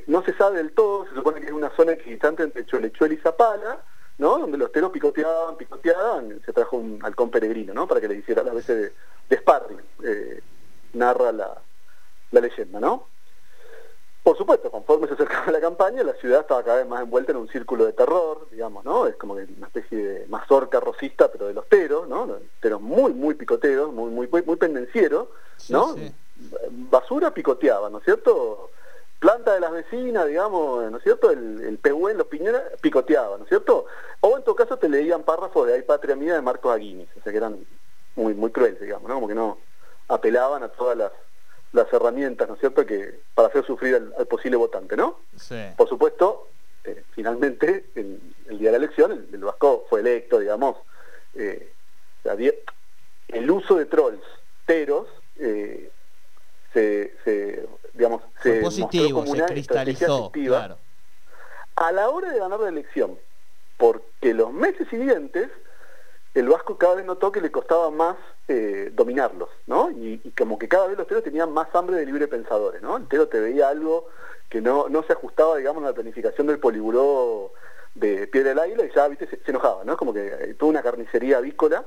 no 0.08 0.24
se 0.24 0.34
sabe 0.38 0.58
del 0.58 0.72
todo, 0.72 1.06
se 1.08 1.16
supone 1.16 1.42
que 1.42 1.48
es 1.48 1.52
una 1.52 1.70
zona 1.76 1.94
equidistante 1.94 2.44
entre 2.44 2.66
Cholechuel 2.66 3.14
y 3.14 3.18
Zapala, 3.18 3.84
¿no? 4.22 4.38
Donde 4.38 4.58
los 4.60 4.72
teros 4.72 4.92
picoteaban, 4.92 5.58
picoteaban, 5.58 6.40
se 6.46 6.54
trajo 6.54 6.78
un 6.78 7.00
halcón 7.04 7.32
peregrino, 7.32 7.74
¿no? 7.74 7.88
Para 7.88 8.00
que 8.00 8.08
le 8.08 8.18
hiciera 8.18 8.44
las 8.44 8.54
veces 8.54 8.94
de, 9.28 9.38
sparring, 9.38 9.82
eh, 10.04 10.42
narra 10.94 11.32
la, 11.32 11.60
leyenda, 12.30 12.80
¿no? 12.80 13.08
Por 14.22 14.38
supuesto, 14.38 14.70
conforme 14.70 15.08
se 15.08 15.16
acercaba 15.16 15.52
la 15.52 15.60
campaña, 15.60 16.04
la 16.04 16.14
ciudad 16.14 16.42
estaba 16.42 16.64
cada 16.64 16.78
vez 16.78 16.88
más 16.88 17.02
envuelta 17.02 17.32
en 17.32 17.40
un 17.40 17.48
círculo 17.48 17.84
de 17.84 17.94
terror, 17.94 18.48
digamos, 18.52 18.86
¿no? 18.86 19.08
Es 19.08 19.16
como 19.16 19.34
una 19.34 19.68
especie 19.68 19.98
de 19.98 20.28
mazorca 20.28 20.80
rosista, 20.80 21.32
pero 21.32 21.48
de 21.48 21.56
los 21.56 21.68
teros, 21.68 22.08
¿no? 22.08 22.30
Teros 22.60 22.80
muy, 22.80 23.14
muy 23.14 23.34
picoteros, 23.34 23.92
muy, 23.92 24.12
muy, 24.12 24.30
muy, 24.46 24.56
pendencieros, 24.56 25.30
¿no? 25.70 25.96
Basura 26.92 27.34
picoteaba, 27.34 27.90
¿no 27.90 27.98
es 27.98 28.04
cierto? 28.04 28.70
Planta 29.22 29.54
de 29.54 29.60
las 29.60 29.72
vecinas, 29.72 30.28
digamos, 30.28 30.92
¿no 30.92 30.98
es 30.98 31.04
cierto? 31.04 31.30
El, 31.30 31.62
el 31.62 31.80
en 31.84 32.18
los 32.18 32.26
piñones, 32.26 32.62
picoteaba, 32.82 33.38
¿no 33.38 33.44
es 33.44 33.50
cierto? 33.50 33.86
O 34.20 34.36
en 34.36 34.44
todo 34.44 34.56
caso 34.56 34.78
te 34.78 34.90
leían 34.90 35.22
párrafos 35.22 35.68
de 35.68 35.76
Hay 35.76 35.84
Patria 35.84 36.16
Mía 36.16 36.34
de 36.34 36.42
Marcos 36.42 36.74
Aguinis, 36.74 37.08
o 37.16 37.22
sea 37.22 37.32
que 37.32 37.38
eran 37.38 37.64
muy, 38.16 38.34
muy 38.34 38.50
crueles, 38.50 38.82
digamos, 38.82 39.08
¿no? 39.08 39.14
Como 39.16 39.28
que 39.28 39.36
no 39.36 39.60
apelaban 40.08 40.64
a 40.64 40.70
todas 40.70 40.98
las, 40.98 41.12
las 41.72 41.94
herramientas, 41.94 42.48
¿no 42.48 42.56
es 42.56 42.62
cierto?, 42.62 42.84
que 42.84 43.20
para 43.36 43.50
hacer 43.50 43.64
sufrir 43.64 43.94
al, 44.18 44.26
posible 44.26 44.58
votante, 44.58 44.98
¿no? 44.98 45.20
Sí. 45.38 45.62
Por 45.78 45.88
supuesto, 45.88 46.48
eh, 46.84 47.04
finalmente, 47.12 47.92
el, 47.94 48.20
el, 48.50 48.58
día 48.58 48.72
de 48.72 48.80
la 48.80 48.86
elección, 48.86 49.12
el, 49.32 49.44
Vasco 49.44 49.86
fue 49.88 50.00
electo, 50.00 50.40
digamos, 50.40 50.78
eh, 51.36 51.72
el 53.28 53.52
uso 53.52 53.76
de 53.76 53.86
trolls, 53.86 54.24
teros, 54.66 55.08
eh, 55.38 55.92
se, 56.74 57.14
se 57.24 57.68
digamos, 57.94 58.22
se 58.42 58.62
positivo, 58.62 59.26
se 59.26 59.44
cristalizó, 59.46 60.32
claro. 60.32 60.78
a 61.76 61.92
la 61.92 62.10
hora 62.10 62.32
de 62.32 62.40
ganar 62.40 62.60
la 62.60 62.70
elección, 62.70 63.18
porque 63.78 64.34
los 64.34 64.52
meses 64.54 64.88
siguientes 64.90 65.50
el 66.34 66.48
Vasco 66.48 66.78
cada 66.78 66.96
vez 66.96 67.06
notó 67.06 67.32
que 67.32 67.42
le 67.42 67.52
costaba 67.52 67.90
más 67.92 68.16
eh, 68.48 68.90
dominarlos, 68.94 69.50
¿no? 69.68 69.92
Y, 69.92 70.18
como 70.38 70.58
que 70.58 70.70
cada 70.70 70.88
vez 70.88 70.98
los 70.98 71.08
teros 71.08 71.24
tenían 71.24 71.52
más 71.52 71.68
hambre 71.76 71.98
de 71.98 72.06
libre 72.06 72.28
pensadores, 72.28 72.82
¿no? 72.82 72.98
El 72.98 73.08
tero 73.08 73.28
te 73.28 73.40
veía 73.40 73.70
algo 73.70 74.08
que 74.50 74.62
no, 74.62 74.88
no 74.88 75.04
se 75.04 75.14
ajustaba, 75.14 75.58
digamos, 75.58 75.84
a 75.84 75.88
la 75.88 75.94
planificación 75.94 76.48
del 76.48 76.60
poliburó 76.60 77.52
de 77.96 78.28
Piedra 78.28 78.50
del 78.50 78.60
Águila 78.60 78.86
y 78.86 78.96
ya, 78.96 79.08
viste, 79.10 79.28
se, 79.28 79.40
enojaba, 79.46 79.84
¿no? 79.84 79.98
Como 79.98 80.14
que 80.14 80.28
eh, 80.28 80.56
tuvo 80.58 80.70
una 80.70 80.82
carnicería 80.82 81.38
avícola. 81.38 81.84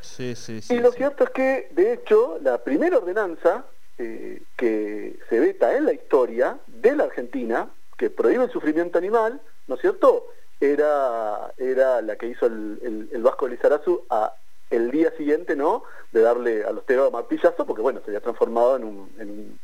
Sí, 0.00 0.34
sí, 0.34 0.62
sí. 0.62 0.74
Y 0.74 0.80
lo 0.80 0.90
cierto 0.90 1.24
es 1.24 1.30
que, 1.30 1.68
de 1.72 1.92
hecho, 1.92 2.38
la 2.42 2.58
primera 2.58 2.98
ordenanza 2.98 3.64
eh, 4.02 4.40
que 4.56 5.18
se 5.28 5.38
veta 5.38 5.76
en 5.76 5.84
la 5.84 5.92
historia 5.92 6.58
de 6.66 6.96
la 6.96 7.04
Argentina, 7.04 7.68
que 7.98 8.08
prohíbe 8.08 8.44
el 8.44 8.50
sufrimiento 8.50 8.96
animal, 8.96 9.42
¿no 9.66 9.74
es 9.74 9.82
cierto? 9.82 10.28
Era, 10.58 11.52
era 11.58 12.00
la 12.00 12.16
que 12.16 12.28
hizo 12.28 12.46
el, 12.46 13.10
Vasco 13.22 13.44
de 13.44 13.50
Lizarazu 13.52 14.06
a 14.08 14.32
el 14.70 14.90
día 14.90 15.12
siguiente, 15.18 15.54
¿no? 15.54 15.82
De 16.12 16.22
darle 16.22 16.64
a 16.64 16.70
los 16.70 16.86
teros 16.86 17.12
martillazo, 17.12 17.66
porque 17.66 17.82
bueno, 17.82 18.00
se 18.00 18.06
había 18.06 18.22
transformado 18.22 18.76
en 18.76 18.84
un, 18.84 19.58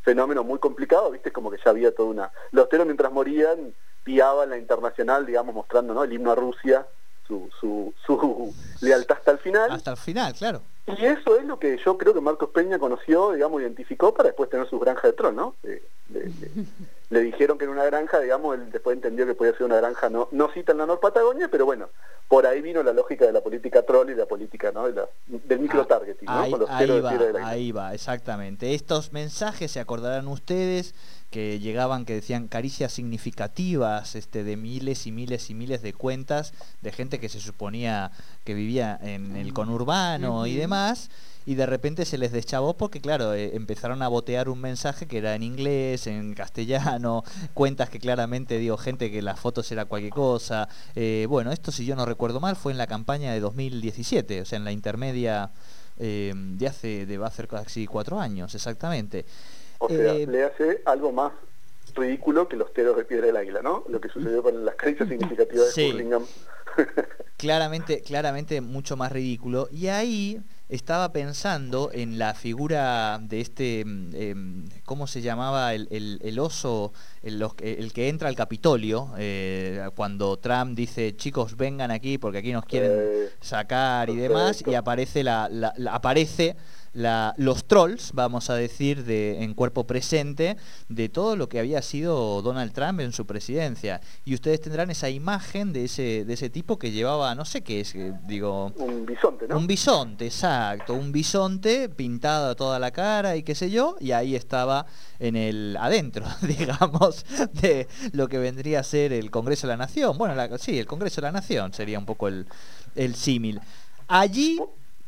fenómeno 0.00 0.42
muy 0.42 0.58
complicado, 0.58 1.10
¿viste? 1.10 1.30
Como 1.30 1.50
que 1.50 1.58
ya 1.62 1.70
había 1.70 1.94
toda 1.94 2.08
una... 2.08 2.32
Los 2.50 2.70
teros 2.70 2.86
mientras 2.86 3.12
morían 3.12 3.74
piaban 4.04 4.48
la 4.48 4.56
internacional, 4.56 5.26
digamos, 5.26 5.54
mostrando, 5.54 5.92
¿no? 5.92 6.02
El 6.02 6.14
himno 6.14 6.32
a 6.32 6.34
Rusia, 6.34 6.86
su, 7.28 7.50
su, 7.60 7.92
su 8.06 8.54
lealtad 8.80 9.18
hasta 9.18 9.32
el 9.32 9.38
final. 9.38 9.70
Hasta 9.70 9.90
el 9.90 9.98
final, 9.98 10.32
claro. 10.32 10.62
Y 10.86 11.04
eso 11.04 11.38
es 11.38 11.44
lo 11.44 11.58
que 11.58 11.78
yo 11.78 11.96
creo 11.96 12.12
que 12.12 12.20
Marcos 12.20 12.50
Peña 12.50 12.78
conoció, 12.78 13.32
digamos, 13.32 13.62
identificó 13.62 14.12
para 14.12 14.30
después 14.30 14.50
tener 14.50 14.68
su 14.68 14.80
granja 14.80 15.06
de 15.08 15.12
troll, 15.12 15.34
¿no? 15.34 15.54
le 17.10 17.20
dijeron 17.20 17.58
que 17.58 17.64
era 17.64 17.72
una 17.72 17.84
granja, 17.84 18.20
digamos, 18.20 18.56
él 18.56 18.72
después 18.72 18.96
entendió 18.96 19.26
que 19.26 19.34
podía 19.34 19.52
ser 19.52 19.64
una 19.64 19.76
granja, 19.76 20.08
no, 20.08 20.28
no 20.32 20.50
cita 20.50 20.72
en 20.72 20.78
la 20.78 20.86
Nor 20.86 20.98
Patagonia, 20.98 21.48
pero 21.48 21.66
bueno, 21.66 21.90
por 22.26 22.46
ahí 22.46 22.62
vino 22.62 22.82
la 22.82 22.92
lógica 22.92 23.26
de 23.26 23.32
la 23.32 23.42
política 23.42 23.82
troll 23.82 24.10
y 24.10 24.14
la 24.14 24.24
política, 24.26 24.72
¿no? 24.72 24.86
del 25.26 25.60
micro-targeting, 25.60 26.26
¿no? 26.26 26.32
Ahí, 26.32 26.54
ahí 26.68 27.00
va, 27.00 27.46
ahí 27.46 27.72
va, 27.72 27.94
exactamente. 27.94 28.74
Estos 28.74 29.12
mensajes, 29.12 29.70
se 29.70 29.78
acordarán 29.78 30.26
ustedes, 30.26 30.94
que 31.32 31.58
llegaban 31.58 32.04
que 32.04 32.14
decían 32.14 32.46
caricias 32.46 32.92
significativas 32.92 34.14
este 34.14 34.44
de 34.44 34.56
miles 34.56 35.06
y 35.06 35.12
miles 35.12 35.48
y 35.48 35.54
miles 35.54 35.80
de 35.80 35.94
cuentas 35.94 36.52
de 36.82 36.92
gente 36.92 37.18
que 37.18 37.30
se 37.30 37.40
suponía 37.40 38.12
que 38.44 38.52
vivía 38.52 38.98
en 39.02 39.34
el 39.34 39.54
conurbano 39.54 40.46
y 40.46 40.54
demás 40.54 41.10
y 41.46 41.54
de 41.54 41.64
repente 41.64 42.04
se 42.04 42.18
les 42.18 42.32
deschavó 42.32 42.76
porque 42.76 43.00
claro 43.00 43.32
eh, 43.32 43.56
empezaron 43.56 44.02
a 44.02 44.08
botear 44.08 44.50
un 44.50 44.60
mensaje 44.60 45.06
que 45.06 45.18
era 45.18 45.34
en 45.34 45.42
inglés 45.42 46.06
en 46.06 46.34
castellano 46.34 47.24
cuentas 47.54 47.88
que 47.88 47.98
claramente 47.98 48.58
digo 48.58 48.76
gente 48.76 49.10
que 49.10 49.22
las 49.22 49.40
fotos 49.40 49.72
era 49.72 49.86
cualquier 49.86 50.12
cosa. 50.12 50.68
Eh, 50.94 51.26
bueno 51.30 51.50
esto 51.50 51.72
si 51.72 51.86
yo 51.86 51.96
no 51.96 52.04
recuerdo 52.04 52.40
mal 52.40 52.56
fue 52.56 52.72
en 52.72 52.78
la 52.78 52.86
campaña 52.86 53.32
de 53.32 53.40
2017 53.40 54.42
o 54.42 54.44
sea 54.44 54.58
en 54.58 54.64
la 54.64 54.72
intermedia 54.72 55.50
eh, 55.98 56.34
de 56.34 56.68
hace 56.68 57.06
de 57.06 57.16
va 57.18 57.28
a 57.28 57.30
ser 57.30 57.48
casi 57.48 57.86
cuatro 57.86 58.20
años 58.20 58.54
exactamente 58.54 59.24
o 59.84 59.88
sea, 59.88 60.14
eh, 60.14 60.26
le 60.26 60.44
hace 60.44 60.82
algo 60.84 61.12
más 61.12 61.32
ridículo 61.94 62.48
que 62.48 62.56
los 62.56 62.72
teros 62.72 62.96
de 62.96 63.04
piedra 63.04 63.26
del 63.26 63.36
águila, 63.36 63.62
¿no? 63.62 63.84
Lo 63.88 64.00
que 64.00 64.08
sucedió 64.08 64.42
con 64.42 64.64
las 64.64 64.74
caricias 64.76 65.08
significativas 65.08 65.74
de 65.74 65.90
Hurlingham. 65.90 66.24
claramente, 67.36 68.00
claramente 68.02 68.60
mucho 68.60 68.96
más 68.96 69.12
ridículo. 69.12 69.68
Y 69.70 69.88
ahí 69.88 70.40
estaba 70.68 71.12
pensando 71.12 71.90
en 71.92 72.18
la 72.18 72.34
figura 72.34 73.18
de 73.20 73.40
este, 73.40 73.84
mm, 73.84 74.14
em, 74.14 74.68
¿cómo 74.84 75.06
se 75.06 75.20
llamaba? 75.20 75.74
El, 75.74 76.38
oso, 76.38 76.92
el, 77.22 77.92
que 77.92 78.08
entra 78.08 78.28
al 78.28 78.36
Capitolio, 78.36 79.10
eh, 79.18 79.86
cuando 79.94 80.38
Trump 80.38 80.74
dice, 80.76 81.16
chicos, 81.16 81.56
vengan 81.56 81.90
aquí 81.90 82.16
porque 82.16 82.38
aquí 82.38 82.52
nos 82.52 82.64
quieren 82.64 82.92
eh, 82.94 83.28
sacar 83.40 84.08
y 84.08 84.16
demás, 84.16 84.62
y 84.66 84.74
aparece 84.74 85.22
la, 85.22 85.48
la 85.50 85.74
aparece 85.92 86.56
los 86.94 87.64
trolls, 87.64 88.12
vamos 88.12 88.50
a 88.50 88.54
decir, 88.54 89.04
de, 89.04 89.42
en 89.42 89.54
cuerpo 89.54 89.86
presente 89.86 90.56
de 90.88 91.08
todo 91.08 91.36
lo 91.36 91.48
que 91.48 91.58
había 91.58 91.80
sido 91.80 92.42
Donald 92.42 92.72
Trump 92.72 93.00
en 93.00 93.12
su 93.12 93.26
presidencia. 93.26 94.00
Y 94.24 94.34
ustedes 94.34 94.60
tendrán 94.60 94.90
esa 94.90 95.08
imagen 95.08 95.72
de 95.72 95.84
ese, 95.84 96.24
de 96.24 96.32
ese 96.34 96.50
tipo 96.50 96.78
que 96.78 96.90
llevaba, 96.90 97.34
no 97.34 97.44
sé 97.44 97.62
qué 97.62 97.80
es, 97.80 97.94
eh, 97.94 98.12
digo... 98.26 98.72
Un 98.76 99.06
bisonte, 99.06 99.48
¿no? 99.48 99.56
Un 99.56 99.66
bisonte, 99.66 100.26
exacto. 100.26 100.94
Un 100.94 101.12
bisonte 101.12 101.88
pintado 101.88 102.54
toda 102.56 102.78
la 102.78 102.90
cara 102.90 103.36
y 103.36 103.42
qué 103.42 103.54
sé 103.54 103.70
yo, 103.70 103.96
y 104.00 104.12
ahí 104.12 104.36
estaba 104.36 104.86
en 105.18 105.36
el 105.36 105.76
adentro, 105.80 106.26
digamos, 106.42 107.24
de 107.54 107.88
lo 108.12 108.28
que 108.28 108.38
vendría 108.38 108.80
a 108.80 108.82
ser 108.82 109.12
el 109.12 109.30
Congreso 109.30 109.66
de 109.66 109.72
la 109.72 109.78
Nación. 109.78 110.18
Bueno, 110.18 110.34
sí, 110.58 110.78
el 110.78 110.86
Congreso 110.86 111.20
de 111.20 111.28
la 111.28 111.32
Nación 111.32 111.72
sería 111.72 111.98
un 111.98 112.06
poco 112.06 112.28
el, 112.28 112.46
el 112.94 113.14
símil. 113.14 113.60
Allí... 114.08 114.60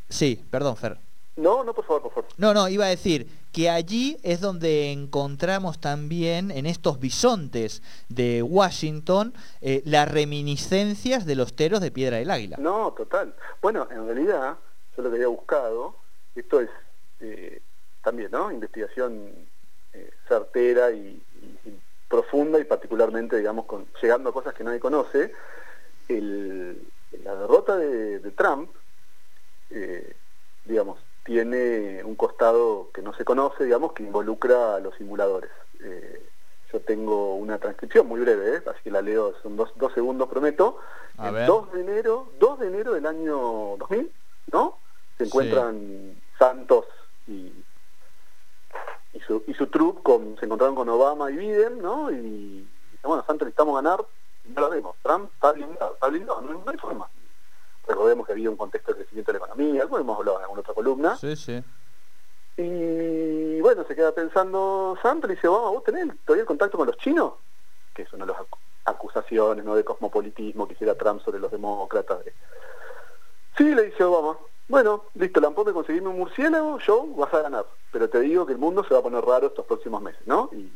Sí, 0.08 0.38
perdón, 0.50 0.76
Fer. 0.76 1.03
No, 1.36 1.64
no, 1.64 1.74
por 1.74 1.84
favor, 1.84 2.02
por 2.02 2.12
favor. 2.12 2.30
No, 2.36 2.54
no, 2.54 2.68
iba 2.68 2.84
a 2.84 2.88
decir 2.88 3.26
que 3.52 3.68
allí 3.68 4.18
es 4.22 4.40
donde 4.40 4.92
encontramos 4.92 5.80
también 5.80 6.50
en 6.50 6.66
estos 6.66 7.00
bisontes 7.00 7.82
de 8.08 8.42
Washington 8.42 9.34
eh, 9.60 9.82
las 9.84 10.10
reminiscencias 10.10 11.26
de 11.26 11.34
los 11.34 11.54
teros 11.54 11.80
de 11.80 11.90
Piedra 11.90 12.18
del 12.18 12.30
Águila. 12.30 12.56
No, 12.58 12.92
total. 12.92 13.34
Bueno, 13.60 13.88
en 13.90 14.06
realidad, 14.06 14.56
yo 14.96 15.02
lo 15.02 15.10
que 15.10 15.16
había 15.16 15.28
buscado, 15.28 15.96
esto 16.36 16.60
es 16.60 16.70
eh, 17.20 17.60
también, 18.02 18.30
¿no? 18.30 18.52
Investigación 18.52 19.30
eh, 19.92 20.10
certera 20.28 20.92
y, 20.92 21.20
profunda 22.08 22.60
y 22.60 22.64
particularmente, 22.64 23.36
digamos, 23.36 23.64
con, 23.64 23.86
llegando 24.00 24.30
a 24.30 24.32
cosas 24.32 24.54
que 24.54 24.62
nadie 24.62 24.78
conoce. 24.78 25.32
la 26.08 27.34
derrota 27.34 27.76
de, 27.76 28.20
de 28.20 28.30
Trump, 28.32 28.70
digamos, 30.64 30.98
tiene 31.24 32.04
un 32.04 32.14
costado 32.14 32.90
que 32.92 33.02
no 33.02 33.14
se 33.14 33.24
conoce, 33.24 33.64
digamos, 33.64 33.92
que 33.92 34.02
involucra 34.02 34.76
a 34.76 34.80
los 34.80 34.94
simuladores. 34.96 35.50
Eh, 35.82 36.28
yo 36.72 36.80
tengo 36.80 37.36
una 37.36 37.58
transcripción 37.58 38.06
muy 38.06 38.20
breve, 38.20 38.56
¿eh? 38.56 38.62
así 38.66 38.82
que 38.84 38.90
la 38.90 39.00
leo, 39.00 39.34
son 39.42 39.56
dos, 39.56 39.72
segundos, 39.94 40.28
prometo. 40.28 40.78
el 41.22 41.46
2 41.46 41.72
de 41.72 41.80
enero, 41.80 42.28
2 42.38 42.58
de 42.60 42.66
enero 42.66 42.92
del 42.92 43.06
año 43.06 43.76
2000, 43.78 44.12
¿no? 44.52 44.78
Se 45.16 45.24
encuentran 45.24 46.20
Santos 46.38 46.86
y, 47.26 47.52
y 49.12 49.20
su, 49.20 49.44
y 49.46 49.54
su 49.54 49.68
troupe, 49.68 50.02
con, 50.02 50.36
se 50.38 50.44
encontraron 50.44 50.74
con 50.74 50.88
Obama 50.88 51.30
y 51.30 51.36
Biden, 51.36 51.80
¿no? 51.80 52.10
Y, 52.10 52.68
bueno, 53.02 53.24
Santos 53.26 53.46
necesitamos 53.46 53.76
ganar, 53.76 54.04
no 54.44 54.60
lo 54.60 54.70
vemos. 54.70 54.96
Trump 55.02 55.30
está 55.32 55.52
blindado, 55.52 55.94
está 55.94 56.08
blindado, 56.08 56.40
no, 56.42 56.52
no 56.52 56.70
hay 56.70 56.76
forma. 56.76 57.08
Recordemos 57.86 58.26
que 58.26 58.32
había 58.32 58.50
un 58.50 58.56
contexto 58.56 58.92
de 58.92 58.98
crecimiento 58.98 59.32
de 59.32 59.38
la 59.38 59.44
economía, 59.44 59.82
algo 59.82 59.98
hemos 59.98 60.18
hablado 60.18 60.38
en 60.38 60.42
alguna 60.44 60.60
otra 60.60 60.74
columna. 60.74 61.16
Sí, 61.16 61.36
sí. 61.36 61.62
Y 62.56 63.60
bueno, 63.60 63.84
se 63.86 63.94
queda 63.96 64.12
pensando 64.12 64.96
Santos 65.02 65.30
y 65.30 65.34
dice, 65.34 65.48
vamos, 65.48 65.72
¿vos 65.72 65.84
tenés 65.84 66.08
todavía 66.24 66.42
el 66.42 66.46
contacto 66.46 66.78
con 66.78 66.86
los 66.86 66.96
chinos? 66.98 67.34
Que 67.94 68.02
es 68.02 68.12
una 68.12 68.24
de 68.24 68.32
las 68.32 68.42
acusaciones 68.84 69.64
¿no? 69.64 69.74
de 69.74 69.84
cosmopolitismo 69.84 70.66
que 70.66 70.74
hiciera 70.74 70.94
Trump 70.94 71.22
sobre 71.22 71.40
los 71.40 71.50
demócratas. 71.50 72.18
Sí, 73.56 73.74
le 73.74 73.82
dice 73.84 74.04
Obama, 74.04 74.38
bueno, 74.68 75.04
listo, 75.14 75.40
Lampón 75.40 75.66
de 75.66 75.72
conseguirme 75.72 76.08
un 76.08 76.18
murciélago, 76.18 76.78
yo 76.78 77.06
vas 77.16 77.32
a 77.34 77.42
ganar. 77.42 77.66
Pero 77.92 78.08
te 78.08 78.20
digo 78.20 78.46
que 78.46 78.52
el 78.52 78.58
mundo 78.58 78.84
se 78.84 78.94
va 78.94 79.00
a 79.00 79.02
poner 79.02 79.24
raro 79.24 79.48
estos 79.48 79.66
próximos 79.66 80.00
meses, 80.00 80.22
¿no? 80.26 80.48
y 80.52 80.72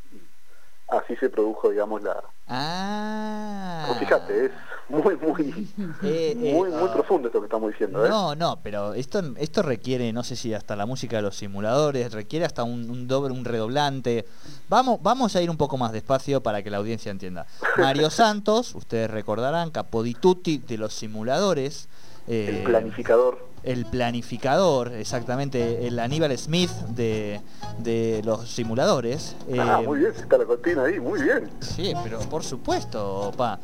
así 0.88 1.16
se 1.16 1.28
produjo, 1.28 1.70
digamos, 1.70 2.02
la... 2.02 2.22
Ah. 2.46 3.94
fíjate, 3.98 4.46
es 4.46 4.52
muy, 4.88 5.16
muy, 5.16 5.68
eh, 6.02 6.32
eh, 6.32 6.52
muy, 6.54 6.70
muy 6.70 6.88
profundo 6.88 7.28
esto 7.28 7.40
que 7.40 7.46
estamos 7.46 7.70
diciendo. 7.70 8.06
¿eh? 8.06 8.08
No, 8.08 8.34
no, 8.34 8.60
pero 8.62 8.94
esto, 8.94 9.22
esto 9.36 9.62
requiere, 9.62 10.12
no 10.12 10.24
sé 10.24 10.34
si 10.34 10.54
hasta 10.54 10.74
la 10.76 10.86
música 10.86 11.16
de 11.16 11.22
los 11.22 11.36
simuladores, 11.36 12.12
requiere 12.12 12.46
hasta 12.46 12.64
un, 12.64 13.06
doble, 13.06 13.34
un 13.34 13.44
redoblante. 13.44 14.24
Vamos, 14.68 15.00
vamos 15.02 15.36
a 15.36 15.42
ir 15.42 15.50
un 15.50 15.58
poco 15.58 15.76
más 15.76 15.92
despacio 15.92 16.42
para 16.42 16.62
que 16.62 16.70
la 16.70 16.78
audiencia 16.78 17.10
entienda. 17.10 17.46
Mario 17.76 18.08
Santos, 18.10 18.74
ustedes 18.74 19.10
recordarán, 19.10 19.70
capodituti 19.70 20.58
de 20.58 20.78
los 20.78 20.94
simuladores. 20.94 21.88
El 22.28 22.62
planificador 22.62 23.48
el 23.62 23.84
planificador, 23.86 24.92
exactamente, 24.92 25.86
el 25.86 25.98
Aníbal 25.98 26.36
Smith 26.38 26.70
de, 26.70 27.40
los 28.24 28.48
simuladores. 28.48 29.36
Ah, 29.58 29.82
muy 29.84 30.00
bien, 30.00 30.12
está 30.16 30.38
la 30.38 30.44
cortina 30.44 30.84
ahí, 30.84 31.00
muy 31.00 31.22
bien. 31.22 31.50
Sí, 31.60 31.92
pero 32.02 32.20
por 32.20 32.44
supuesto, 32.44 33.32
pa. 33.36 33.58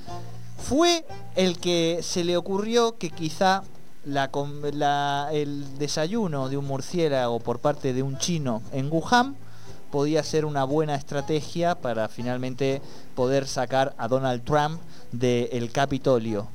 Fue 0.59 1.04
el 1.37 1.59
que 1.59 2.00
se 2.02 2.25
le 2.25 2.37
ocurrió 2.37 2.97
que 2.97 3.11
quizá 3.11 3.62
la, 4.04 5.28
el 5.33 5.78
desayuno 5.78 6.49
de 6.49 6.56
un 6.56 6.66
murciélago 6.66 7.40
por 7.40 7.59
parte 7.59 7.92
de 7.92 8.02
un 8.02 8.18
chino 8.18 8.62
en 8.73 8.90
Wuhan 8.90 9.37
podía 9.90 10.23
ser 10.23 10.44
una 10.44 10.64
buena 10.64 10.97
estrategia 10.97 11.76
para 11.76 12.09
finalmente 12.09 12.83
poder 13.14 13.47
sacar 13.47 13.94
a 13.97 14.09
Donald 14.09 14.42
Trump 14.44 14.80
del 15.12 15.71
Capitolio. 15.71 16.49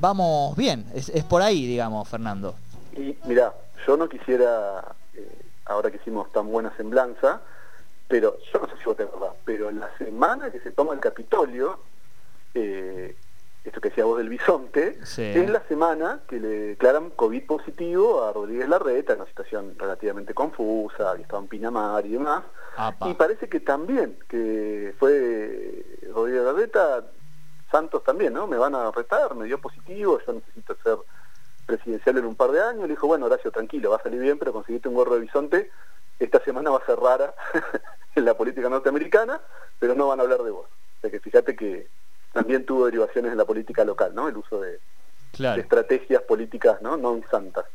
Vamos 0.00 0.56
bien, 0.56 0.84
es 0.94 1.24
por 1.24 1.42
ahí, 1.42 1.66
digamos, 1.66 2.08
Fernando. 2.08 2.54
Y 2.96 3.16
mira, 3.24 3.52
yo 3.86 3.96
no 3.96 4.08
quisiera, 4.08 4.82
eh, 5.14 5.42
ahora 5.66 5.90
que 5.90 5.96
hicimos 5.98 6.30
tan 6.32 6.50
buena 6.50 6.74
semblanza, 6.76 7.40
pero 8.08 8.36
yo 8.52 8.60
no 8.60 8.66
sé 8.68 8.76
si 8.78 8.84
vos 8.84 8.96
te 8.96 9.04
acordás, 9.04 9.34
pero 9.44 9.68
en 9.68 9.80
la 9.80 9.90
semana 9.98 10.50
que 10.50 10.60
se 10.60 10.70
toma 10.70 10.94
el 10.94 11.00
Capitolio, 11.00 11.78
eh, 12.54 13.16
esto 13.64 13.80
que 13.80 13.88
decía 13.88 14.04
vos 14.04 14.18
del 14.18 14.28
bisonte, 14.28 14.98
es 15.00 15.50
la 15.50 15.62
semana 15.66 16.20
que 16.28 16.38
le 16.38 16.48
declaran 16.48 17.10
COVID 17.10 17.46
positivo 17.46 18.24
a 18.24 18.32
Rodríguez 18.32 18.68
Larreta, 18.68 19.12
en 19.12 19.20
una 19.20 19.28
situación 19.28 19.74
relativamente 19.76 20.34
confusa, 20.34 21.10
había 21.10 21.22
estado 21.22 21.42
en 21.42 21.48
Pinamar 21.48 22.06
y 22.06 22.10
demás. 22.10 22.44
Y 23.06 23.14
parece 23.14 23.48
que 23.48 23.60
también, 23.60 24.18
que 24.28 24.94
fue 24.98 25.84
Rodríguez 26.12 26.44
Larreta, 26.44 27.04
Santos 27.70 28.02
también, 28.04 28.32
¿no? 28.32 28.46
Me 28.46 28.56
van 28.56 28.74
a 28.74 28.88
arrestar, 28.88 29.34
me 29.34 29.46
dio 29.46 29.58
positivo, 29.60 30.20
yo 30.26 30.32
necesito 30.32 30.76
ser 30.82 30.98
presidencial 31.66 32.18
en 32.18 32.26
un 32.26 32.36
par 32.36 32.52
de 32.52 32.62
años, 32.62 32.82
le 32.82 32.88
dijo, 32.94 33.06
bueno, 33.06 33.26
Horacio, 33.26 33.50
tranquilo, 33.50 33.90
va 33.90 33.96
a 33.96 34.02
salir 34.02 34.20
bien, 34.20 34.38
pero 34.38 34.52
conseguiste 34.52 34.88
un 34.88 34.94
gorro 34.94 35.14
de 35.14 35.20
bisonte, 35.20 35.70
esta 36.18 36.42
semana 36.44 36.70
va 36.70 36.78
a 36.78 36.86
ser 36.86 36.98
rara 36.98 37.34
en 38.14 38.24
la 38.24 38.34
política 38.34 38.68
norteamericana, 38.68 39.40
pero 39.78 39.94
no 39.94 40.08
van 40.08 40.20
a 40.20 40.22
hablar 40.22 40.42
de 40.42 40.50
vos. 40.50 40.66
O 40.66 41.00
sea 41.00 41.10
que 41.10 41.20
fíjate 41.20 41.56
que 41.56 41.88
también 42.32 42.64
tuvo 42.64 42.86
derivaciones 42.86 43.32
en 43.32 43.38
la 43.38 43.44
política 43.44 43.84
local, 43.84 44.14
¿no? 44.14 44.28
El 44.28 44.36
uso 44.36 44.60
de, 44.60 44.80
estrategias 45.58 46.22
políticas 46.22 46.80
no, 46.80 46.96
no 46.96 47.20
santas 47.30 47.66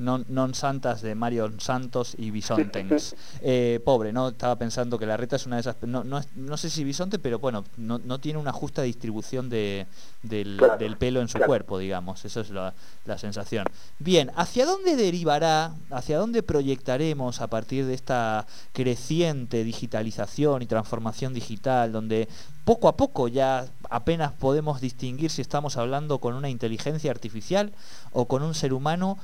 non, 0.00 0.54
santas 0.56 1.02
de 1.04 1.14
Mario 1.14 1.52
Santos 1.58 2.16
y 2.18 2.30
Bisontens. 2.30 3.14
Eh, 3.42 3.80
pobre, 3.84 4.12
¿no? 4.12 4.28
Estaba 4.28 4.56
pensando 4.56 4.98
que 4.98 5.06
la 5.06 5.16
reta 5.16 5.36
es 5.36 5.46
una 5.46 5.56
de 5.56 5.60
esas... 5.60 5.76
No, 5.82 6.04
no, 6.04 6.56
sé 6.56 6.68
si 6.68 6.84
Bisonte, 6.84 7.18
pero 7.18 7.38
bueno, 7.38 7.64
no, 7.76 8.20
tiene 8.20 8.38
una 8.38 8.52
justa 8.52 8.82
distribución 8.82 9.48
de, 9.48 9.86
del, 10.22 10.58
pelo 10.98 11.20
en 11.20 11.28
su 11.28 11.38
cuerpo, 11.38 11.78
digamos. 11.78 12.24
Esa 12.24 12.40
es 12.40 12.50
la, 12.50 12.74
la, 13.06 13.18
sensación. 13.18 13.64
Bien, 13.98 14.30
¿hacia 14.36 14.66
dónde 14.66 14.96
derivará, 14.96 15.74
hacia 15.90 16.18
dónde 16.18 16.42
proyectaremos 16.42 17.40
a 17.40 17.46
partir 17.46 17.86
de 17.86 17.94
esta 17.94 18.46
creciente 18.72 19.64
digitalización 19.64 20.62
y 20.62 20.66
transformación 20.66 21.32
digital, 21.32 21.92
donde 21.92 22.28
poco 22.64 22.88
a 22.88 22.96
poco 22.96 23.28
ya 23.28 23.66
apenas 23.88 24.32
podemos 24.32 24.80
distinguir 24.80 25.30
si 25.30 25.42
estamos 25.42 25.76
hablando 25.76 26.18
con 26.18 26.34
una 26.34 26.48
inteligencia 26.48 27.10
artificial 27.10 27.72
o 28.12 28.26
con 28.26 28.42
un 28.42 28.54
ser 28.54 28.72
humano? 28.72 29.18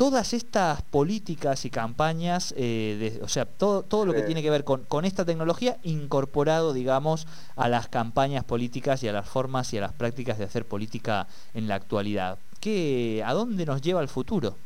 Todas 0.00 0.32
estas 0.32 0.80
políticas 0.80 1.66
y 1.66 1.70
campañas, 1.70 2.54
eh, 2.56 3.20
o 3.22 3.28
sea, 3.28 3.44
todo, 3.44 3.82
todo 3.82 4.06
lo 4.06 4.14
que 4.14 4.22
tiene 4.22 4.42
que 4.42 4.48
ver 4.48 4.64
con, 4.64 4.84
con, 4.84 5.04
esta 5.04 5.26
tecnología 5.26 5.76
incorporado, 5.82 6.72
digamos, 6.72 7.26
a 7.54 7.68
las 7.68 7.88
campañas 7.88 8.42
políticas 8.44 9.02
y 9.02 9.08
a 9.08 9.12
las 9.12 9.28
formas 9.28 9.74
y 9.74 9.76
a 9.76 9.82
las 9.82 9.92
prácticas 9.92 10.38
de 10.38 10.44
hacer 10.44 10.64
política 10.64 11.26
en 11.52 11.68
la 11.68 11.74
actualidad. 11.74 12.38
¿Qué, 12.62 13.22
¿A 13.26 13.34
dónde 13.34 13.66
nos 13.66 13.82
lleva 13.82 14.00
el 14.00 14.08
futuro? 14.08 14.56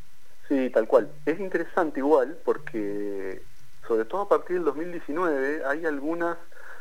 Sí, 0.46 0.70
tal 0.70 0.86
cual. 0.86 1.10
Es 1.26 1.40
interesante 1.40 1.98
igual 1.98 2.38
porque, 2.44 3.42
sobre 3.88 4.04
todo 4.04 4.20
a 4.20 4.28
partir 4.28 4.58
del 4.58 4.66
2019, 4.66 5.64
hay 5.66 5.84
algunas 5.84 6.36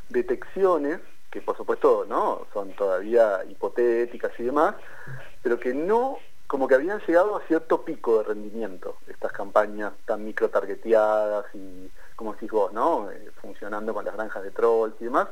detecciones 0.09 0.99
que 1.31 1.41
por 1.41 1.57
supuesto 1.57 2.05
no 2.07 2.45
son 2.53 2.71
todavía 2.73 3.43
hipotéticas 3.49 4.31
y 4.37 4.43
demás, 4.43 4.75
pero 5.41 5.59
que 5.59 5.73
no 5.73 6.19
como 6.53 6.67
que 6.67 6.75
habían 6.75 6.99
llegado 6.99 7.35
a 7.35 7.41
cierto 7.47 7.83
pico 7.83 8.19
de 8.19 8.25
rendimiento 8.25 8.97
estas 9.07 9.31
campañas 9.31 9.91
tan 10.05 10.23
micro 10.23 10.51
targeteadas 10.51 11.45
y 11.55 11.89
como 12.15 12.33
decís 12.33 12.51
vos, 12.51 12.71
¿no? 12.71 13.09
Eh, 13.09 13.31
funcionando 13.41 13.91
con 13.91 14.05
las 14.05 14.13
granjas 14.13 14.43
de 14.43 14.51
trolls 14.51 14.93
y 14.99 15.05
demás. 15.05 15.29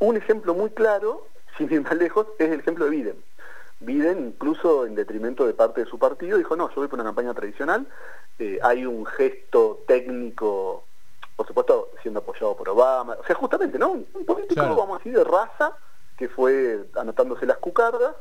Un 0.00 0.18
ejemplo 0.18 0.52
muy 0.52 0.68
claro, 0.68 1.28
sin 1.56 1.72
ir 1.72 1.80
más 1.80 1.96
lejos, 1.96 2.26
es 2.38 2.50
el 2.50 2.60
ejemplo 2.60 2.84
de 2.84 2.90
Biden. 2.90 3.24
Biden, 3.80 4.26
incluso 4.26 4.84
en 4.84 4.96
detrimento 4.96 5.46
de 5.46 5.54
parte 5.54 5.82
de 5.82 5.90
su 5.90 5.98
partido, 5.98 6.36
dijo, 6.36 6.54
no, 6.56 6.68
yo 6.68 6.74
voy 6.74 6.88
por 6.88 6.98
una 6.98 7.08
campaña 7.08 7.32
tradicional, 7.32 7.86
eh, 8.38 8.58
hay 8.62 8.84
un 8.84 9.06
gesto 9.06 9.82
técnico, 9.86 10.84
por 11.36 11.46
supuesto, 11.46 11.92
siendo 12.02 12.20
apoyado 12.20 12.54
por 12.54 12.68
Obama, 12.68 13.16
o 13.18 13.24
sea, 13.24 13.34
justamente, 13.34 13.78
¿no? 13.78 13.92
Un 13.92 14.26
político, 14.26 14.60
vamos 14.60 14.96
a 14.96 14.98
decir, 14.98 15.16
de 15.16 15.24
raza, 15.24 15.74
que 16.18 16.28
fue 16.28 16.84
anotándose 16.96 17.46
las 17.46 17.56
cucardas, 17.56 18.14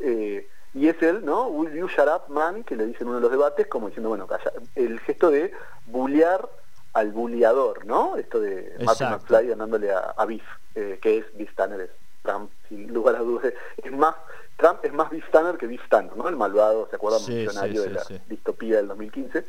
eh, 0.00 0.48
y 0.76 0.88
es 0.88 1.02
él, 1.02 1.24
¿no? 1.24 1.48
Will 1.48 1.72
you 1.72 1.88
shut 1.88 2.06
up, 2.06 2.30
man, 2.30 2.62
que 2.62 2.76
le 2.76 2.86
dice 2.86 2.98
en 3.00 3.08
uno 3.08 3.16
de 3.16 3.22
los 3.22 3.30
debates, 3.30 3.66
como 3.66 3.86
diciendo, 3.86 4.10
bueno, 4.10 4.28
el 4.74 5.00
gesto 5.00 5.30
de 5.30 5.50
bullear 5.86 6.46
al 6.92 7.12
bulleador, 7.12 7.86
¿no? 7.86 8.16
Esto 8.16 8.40
de 8.40 8.74
Martin 8.84 9.08
McFly 9.08 9.48
ganándole 9.48 9.90
a, 9.90 10.24
Biff, 10.26 10.44
eh, 10.74 10.98
que 11.00 11.18
es 11.18 11.24
Biff 11.34 11.54
Tanner, 11.54 11.80
es 11.80 11.90
Trump, 12.22 12.50
sin 12.68 12.92
lugar 12.92 13.16
a 13.16 13.20
dudas. 13.20 13.54
Es 13.82 13.90
más, 13.90 14.16
Trump 14.58 14.80
es 14.82 14.92
más 14.92 15.10
Biff 15.10 15.30
Tanner 15.30 15.56
que 15.56 15.66
Biff 15.66 15.88
Tanner, 15.88 16.14
¿no? 16.14 16.28
El 16.28 16.36
malvado, 16.36 16.86
¿se 16.90 16.96
acuerdan? 16.96 17.20
Sí, 17.20 17.32
millonario 17.32 17.82
de 17.82 17.90
la 17.90 18.02
distopía 18.28 18.76
del 18.76 18.88
2015. 18.88 19.44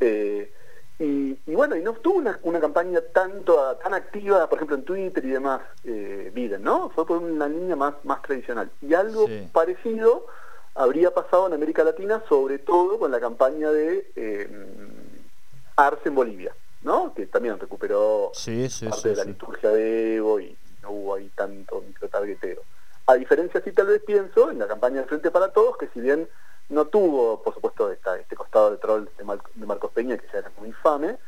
Eh, 0.00 0.50
y, 0.98 1.36
bueno, 1.46 1.76
y 1.76 1.82
no 1.82 1.92
tuvo 1.92 2.22
una, 2.42 2.60
campaña 2.60 3.00
tanto 3.12 3.76
tan 3.82 3.92
activa, 3.92 4.48
por 4.48 4.58
ejemplo, 4.58 4.76
en 4.76 4.84
Twitter 4.84 5.22
y 5.26 5.30
demás, 5.30 5.60
eh, 5.84 6.30
Biden, 6.32 6.62
¿no? 6.62 6.88
Fue 6.88 7.06
por 7.06 7.18
una 7.18 7.48
línea 7.48 7.76
más, 7.76 7.96
más 8.04 8.22
tradicional. 8.22 8.70
Y 8.80 8.94
algo 8.94 9.26
parecido 9.52 10.26
habría 10.74 11.12
pasado 11.12 11.46
en 11.46 11.54
América 11.54 11.84
Latina, 11.84 12.22
sobre 12.28 12.58
todo 12.58 12.98
con 12.98 13.10
la 13.10 13.20
campaña 13.20 13.70
de, 13.70 14.10
eh, 14.16 14.48
Arce 15.76 16.08
en 16.08 16.14
Bolivia, 16.14 16.54
¿no? 16.82 17.12
Que 17.14 17.26
también 17.26 17.58
recuperó 17.58 18.32
parte 18.90 19.08
de 19.08 19.16
la 19.16 19.24
liturgia 19.24 19.70
de 19.70 20.16
Evo 20.16 20.40
y 20.40 20.56
no 20.82 20.90
hubo 20.90 21.14
ahí 21.14 21.30
tanto 21.34 21.82
microtargeteo. 21.86 22.62
A 23.06 23.14
diferencia, 23.14 23.60
sí 23.62 23.72
tal 23.72 23.86
vez 23.86 24.02
pienso, 24.04 24.50
en 24.50 24.58
la 24.58 24.66
campaña 24.66 25.02
de 25.02 25.06
Frente 25.06 25.30
para 25.30 25.52
Todos, 25.52 25.76
que 25.76 25.88
si 25.88 26.00
bien 26.00 26.28
no 26.68 26.86
tuvo, 26.86 27.42
por 27.42 27.54
supuesto, 27.54 27.90
este 27.90 28.36
costado 28.36 28.70
de 28.70 28.76
troll 28.78 29.06
de, 29.18 29.24
Marcos 29.66 29.90
Peña, 29.92 30.16
que 30.16 30.26
ya 30.32 30.38
era 30.38 30.52
muy 30.58 30.68
infame, 30.68 31.18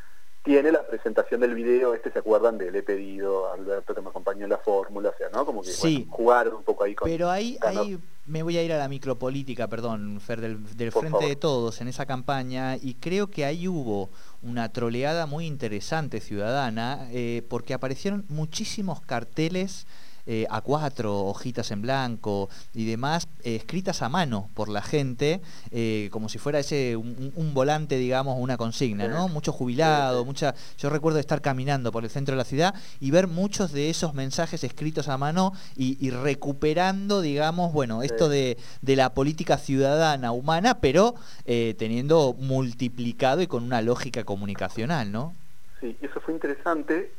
tiene 0.46 0.70
la 0.70 0.86
presentación 0.86 1.40
del 1.40 1.56
video, 1.56 1.92
este 1.92 2.12
se 2.12 2.20
acuerdan 2.20 2.56
de 2.56 2.70
Le 2.70 2.78
he 2.78 2.82
pedido 2.84 3.48
a 3.48 3.54
Alberto 3.54 3.96
que 3.96 4.00
me 4.00 4.10
acompañe 4.10 4.44
en 4.44 4.50
la 4.50 4.58
fórmula, 4.58 5.08
o 5.08 5.18
sea, 5.18 5.28
¿no? 5.28 5.44
Como 5.44 5.60
que 5.60 5.72
sí, 5.72 6.06
jugaron 6.08 6.54
un 6.54 6.62
poco 6.62 6.84
ahí 6.84 6.94
con... 6.94 7.10
Pero 7.10 7.28
ahí, 7.28 7.58
ahí 7.62 7.98
me 8.26 8.44
voy 8.44 8.56
a 8.56 8.62
ir 8.62 8.72
a 8.72 8.78
la 8.78 8.88
micropolítica, 8.88 9.66
perdón, 9.66 10.20
Fer, 10.20 10.40
del, 10.40 10.92
Frente 10.92 11.26
de 11.26 11.34
Todos 11.34 11.80
en 11.80 11.88
esa 11.88 12.06
campaña, 12.06 12.76
y 12.76 12.94
creo 12.94 13.28
que 13.28 13.44
ahí 13.44 13.66
hubo 13.66 14.08
una 14.40 14.72
troleada 14.72 15.26
muy 15.26 15.46
interesante 15.46 16.20
ciudadana, 16.20 17.08
eh, 17.10 17.42
porque 17.48 17.74
aparecieron 17.74 18.24
muchísimos 18.28 19.00
carteles 19.00 19.88
eh, 20.28 20.44
a 20.50 20.60
cuatro, 20.60 21.20
hojitas 21.26 21.70
en 21.70 21.82
blanco 21.82 22.48
y 22.74 22.84
demás, 22.84 23.28
eh, 23.44 23.54
escritas 23.54 24.02
a 24.02 24.08
mano 24.08 24.50
por 24.54 24.68
la 24.68 24.82
gente, 24.82 25.40
eh, 25.70 26.08
como 26.10 26.28
si 26.28 26.38
fuera 26.38 26.58
ese 26.58 26.96
un, 26.96 27.54
volante, 27.54 27.96
digamos, 27.96 28.36
una 28.40 28.56
consigna, 28.56 29.06
¿no? 29.06 29.28
Mucho 29.28 29.52
jubilado, 29.52 30.24
mucha. 30.24 30.56
Yo 30.78 30.90
recuerdo 30.90 31.20
estar 31.20 31.40
caminando 31.40 31.92
por 31.92 32.02
el 32.02 32.10
centro 32.10 32.32
de 32.32 32.38
la 32.38 32.44
ciudad 32.44 32.74
y 32.98 33.12
ver 33.12 33.28
muchos 33.28 33.70
de 33.70 33.88
esos 33.88 34.14
mensajes 34.14 34.64
escritos 34.64 35.06
a 35.08 35.16
mano 35.16 35.52
y, 35.76 36.10
recuperando, 36.10 37.20
digamos, 37.20 37.72
bueno, 37.72 38.02
esto 38.02 38.28
de, 38.28 38.58
de, 38.82 38.96
la 38.96 39.14
política 39.14 39.58
ciudadana 39.58 40.32
humana, 40.32 40.80
pero 40.80 41.14
teniendo 41.44 42.34
multiplicado 42.36 43.42
y 43.42 43.46
con 43.46 43.62
una 43.62 43.80
lógica 43.80 44.24
comunicacional, 44.24 45.12
¿no? 45.12 45.34
Sí, 45.80 45.96
eso 46.00 46.20
fue 46.20 46.34
interesante. 46.34 47.12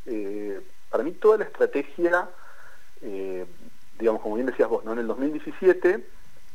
para 0.89 1.05
mí 1.05 1.13
toda 1.13 1.37
la 1.37 1.45
estrategia 1.45 2.27
eh, 3.01 3.45
digamos, 3.99 4.21
como 4.21 4.35
bien 4.35 4.47
decías 4.47 4.69
vos, 4.69 4.83
¿no? 4.85 4.93
En 4.93 4.99
el 4.99 5.07
2017, 5.07 6.03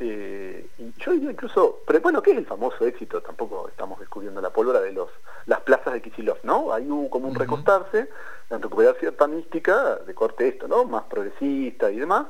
eh, 0.00 0.66
y 0.78 0.92
yo 0.98 1.12
incluso, 1.12 1.80
pero 1.86 2.00
bueno, 2.00 2.22
¿qué 2.22 2.32
es 2.32 2.38
el 2.38 2.46
famoso 2.46 2.84
éxito? 2.86 3.20
Tampoco 3.20 3.68
estamos 3.68 4.00
descubriendo 4.00 4.40
la 4.40 4.50
pólvora 4.50 4.80
de 4.80 4.92
los 4.92 5.08
las 5.46 5.60
plazas 5.60 5.92
de 5.92 6.02
Kisilov, 6.02 6.38
¿no? 6.42 6.72
Ahí 6.72 6.90
hubo 6.90 7.10
como 7.10 7.28
un 7.28 7.34
recostarse, 7.34 8.08
recuperar 8.50 8.96
cierta 8.98 9.26
mística 9.26 9.96
de 9.96 10.14
corte 10.14 10.48
esto, 10.48 10.68
¿no? 10.68 10.84
Más 10.84 11.04
progresista 11.04 11.90
y 11.90 11.98
demás. 11.98 12.26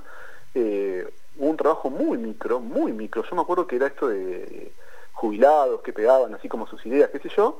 Eh, 0.54 1.06
hubo 1.36 1.50
un 1.50 1.56
trabajo 1.56 1.90
muy 1.90 2.18
micro, 2.18 2.60
muy 2.60 2.92
micro. 2.92 3.22
Yo 3.22 3.36
me 3.36 3.42
acuerdo 3.42 3.66
que 3.66 3.76
era 3.76 3.86
esto 3.86 4.08
de 4.08 4.72
jubilados 5.12 5.82
que 5.82 5.92
pegaban 5.92 6.34
así 6.34 6.48
como 6.48 6.66
sus 6.66 6.84
ideas, 6.86 7.10
qué 7.10 7.18
sé 7.18 7.28
yo. 7.30 7.58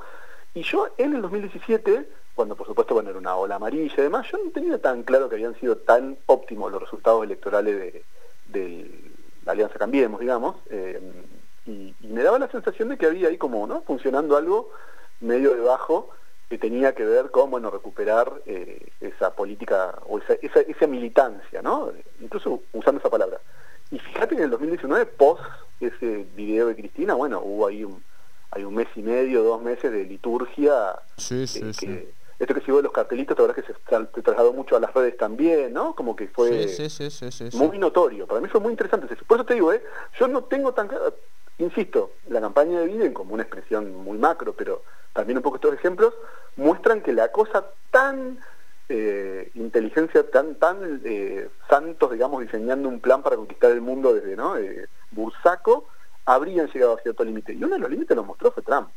Y 0.53 0.63
yo 0.63 0.87
en 0.97 1.15
el 1.15 1.21
2017 1.21 2.07
cuando 2.35 2.55
por 2.55 2.67
supuesto 2.67 2.93
bueno, 2.93 3.09
era 3.09 3.19
una 3.19 3.35
ola 3.35 3.55
amarilla 3.55 3.93
y 3.97 4.01
demás, 4.01 4.27
yo 4.31 4.37
no 4.43 4.51
tenía 4.51 4.79
tan 4.79 5.03
claro 5.03 5.29
que 5.29 5.35
habían 5.35 5.59
sido 5.59 5.77
tan 5.77 6.17
óptimos 6.25 6.71
los 6.71 6.81
resultados 6.81 7.23
electorales 7.23 8.03
de, 8.47 8.89
la 9.45 9.51
Alianza 9.51 9.77
Cambiemos, 9.77 10.19
digamos, 10.19 10.55
eh, 10.69 11.01
y, 11.65 11.93
me 12.01 12.23
daba 12.23 12.39
la 12.39 12.49
sensación 12.49 12.89
de 12.89 12.97
que 12.97 13.07
había 13.07 13.27
ahí 13.27 13.37
como, 13.37 13.65
¿no? 13.67 13.81
Funcionando 13.81 14.37
algo 14.37 14.69
medio 15.19 15.53
debajo 15.53 16.09
que 16.49 16.57
tenía 16.57 16.93
que 16.93 17.03
ver 17.03 17.31
con, 17.31 17.49
bueno, 17.49 17.71
recuperar 17.71 18.31
eh, 18.45 18.87
esa 19.01 19.33
política 19.35 19.99
o 20.07 20.19
esa, 20.19 20.33
esa, 20.33 20.87
militancia, 20.87 21.61
¿no? 21.61 21.91
Incluso 22.21 22.61
usando 22.73 22.99
esa 22.99 23.09
palabra. 23.09 23.39
Y 23.91 23.99
fíjate 23.99 24.35
que 24.35 24.41
en 24.41 24.45
el 24.45 24.51
2019, 24.51 25.05
post 25.07 25.43
ese 25.79 26.25
video 26.35 26.67
de 26.67 26.75
Cristina, 26.75 27.15
bueno, 27.15 27.41
hubo 27.43 27.67
ahí 27.67 27.83
un, 27.83 28.03
hay 28.51 28.63
un 28.63 28.75
mes 28.75 28.87
y 28.95 29.01
medio, 29.01 29.43
dos 29.43 29.61
meses 29.61 29.91
de 29.91 30.03
liturgia 30.05 30.95
sí, 31.17 31.47
sí, 31.47 31.61
eh, 31.63 31.73
sí 31.73 32.07
esto 32.43 32.53
que 32.53 32.61
sigo 32.61 32.77
de 32.77 32.83
los 32.83 32.91
cartelitos, 32.91 33.37
la 33.37 33.47
verdad 33.47 33.63
que 33.63 33.73
se, 33.73 34.21
trasladó 34.21 34.53
mucho 34.53 34.75
a 34.75 34.79
las 34.79 34.93
redes 34.93 35.17
también, 35.17 35.73
¿no? 35.73 35.95
Como 35.95 36.15
que 36.15 36.27
fue 36.27 36.67
muy 37.53 37.77
notorio. 37.77 38.27
Para 38.27 38.41
mí 38.41 38.47
fue 38.47 38.61
muy 38.61 38.71
interesante. 38.71 39.07
Por 39.27 39.37
eso 39.37 39.45
te 39.45 39.55
digo, 39.55 39.73
¿eh? 39.73 39.83
yo 40.19 40.27
no 40.27 40.43
tengo 40.43 40.73
tan 40.73 40.89
insisto, 41.57 42.11
la 42.27 42.41
campaña 42.41 42.79
de 42.79 42.87
Biden, 42.87 43.13
como 43.13 43.33
una 43.33 43.43
expresión 43.43 43.95
muy 43.95 44.17
macro, 44.17 44.53
pero 44.53 44.83
también 45.13 45.37
un 45.37 45.43
poco 45.43 45.57
estos 45.57 45.73
ejemplos, 45.73 46.13
muestran 46.55 47.01
que 47.01 47.13
la 47.13 47.31
cosa 47.31 47.65
tan 47.91 48.39
eh, 48.89 49.51
inteligencia, 49.53 50.29
tan, 50.29 50.55
tan 50.55 51.01
eh, 51.05 51.49
santos, 51.69 52.11
digamos, 52.11 52.41
diseñando 52.41 52.89
un 52.89 52.99
plan 52.99 53.21
para 53.21 53.35
conquistar 53.35 53.71
el 53.71 53.81
mundo 53.81 54.13
desde 54.13 54.35
¿no? 54.35 54.57
Eh, 54.57 54.87
Bursaco, 55.11 55.87
habrían 56.25 56.67
llegado 56.67 56.97
a 56.97 57.01
cierto 57.01 57.23
límite. 57.23 57.53
Y 57.53 57.63
uno 57.63 57.75
de 57.75 57.79
los 57.79 57.89
límites 57.89 58.15
lo 58.15 58.23
mostró 58.23 58.51
fue 58.51 58.63
Trump. 58.63 58.89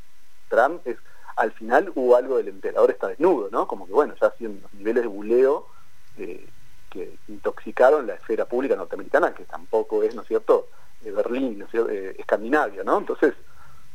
Trump 0.49 0.81
es 0.87 0.97
al 1.37 1.53
final 1.53 1.92
hubo 1.94 2.16
algo 2.16 2.38
del 2.38 2.49
emperador 2.49 2.90
está 2.90 3.09
desnudo, 3.09 3.49
¿no? 3.51 3.68
Como 3.68 3.87
que 3.87 3.92
bueno, 3.92 4.14
ya 4.20 4.29
hacían 4.29 4.59
los 4.62 4.72
niveles 4.75 5.03
de 5.03 5.09
buleo 5.09 5.68
eh, 6.16 6.46
que 6.90 7.16
intoxicaron 7.29 8.07
la 8.07 8.14
esfera 8.14 8.46
pública 8.46 8.75
norteamericana, 8.75 9.35
que 9.35 9.44
tampoco 9.44 10.03
es, 10.03 10.14
¿no 10.14 10.22
es 10.22 10.29
cierto?, 10.29 10.68
de 11.03 11.12
Berlín, 11.12 11.59
¿no 11.59 11.66
es 11.66 11.70
cierto? 11.70 11.90
Eh, 11.90 12.16
Escandinavia, 12.18 12.83
¿no? 12.85 12.99
Entonces, 12.99 13.35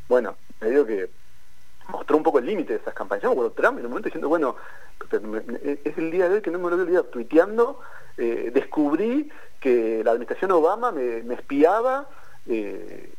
bueno, 0.07 0.35
me 0.59 0.69
digo 0.69 0.85
que 0.85 1.09
mostró 1.87 2.15
un 2.15 2.23
poco 2.23 2.37
el 2.37 2.45
límite 2.45 2.73
de 2.73 2.79
esas 2.79 2.93
campañas. 2.93 3.23
Yo 3.23 3.51
Trump 3.51 3.79
en 3.79 3.85
un 3.85 3.91
momento 3.91 4.07
diciendo, 4.07 4.29
bueno, 4.29 4.55
es 5.11 5.97
el 5.97 6.11
día 6.11 6.29
de 6.29 6.35
hoy 6.35 6.41
que 6.41 6.51
no 6.51 6.59
me 6.59 6.69
lo 6.69 6.71
voy 6.71 6.81
a 6.81 6.83
olvidar, 6.83 7.03
tuiteando, 7.05 7.79
eh, 8.17 8.51
descubrí 8.53 9.31
que 9.59 10.03
la 10.03 10.11
administración 10.11 10.51
Obama 10.51 10.91
me, 10.91 11.23
me 11.23 11.33
espiaba 11.33 12.07
en 12.45 13.11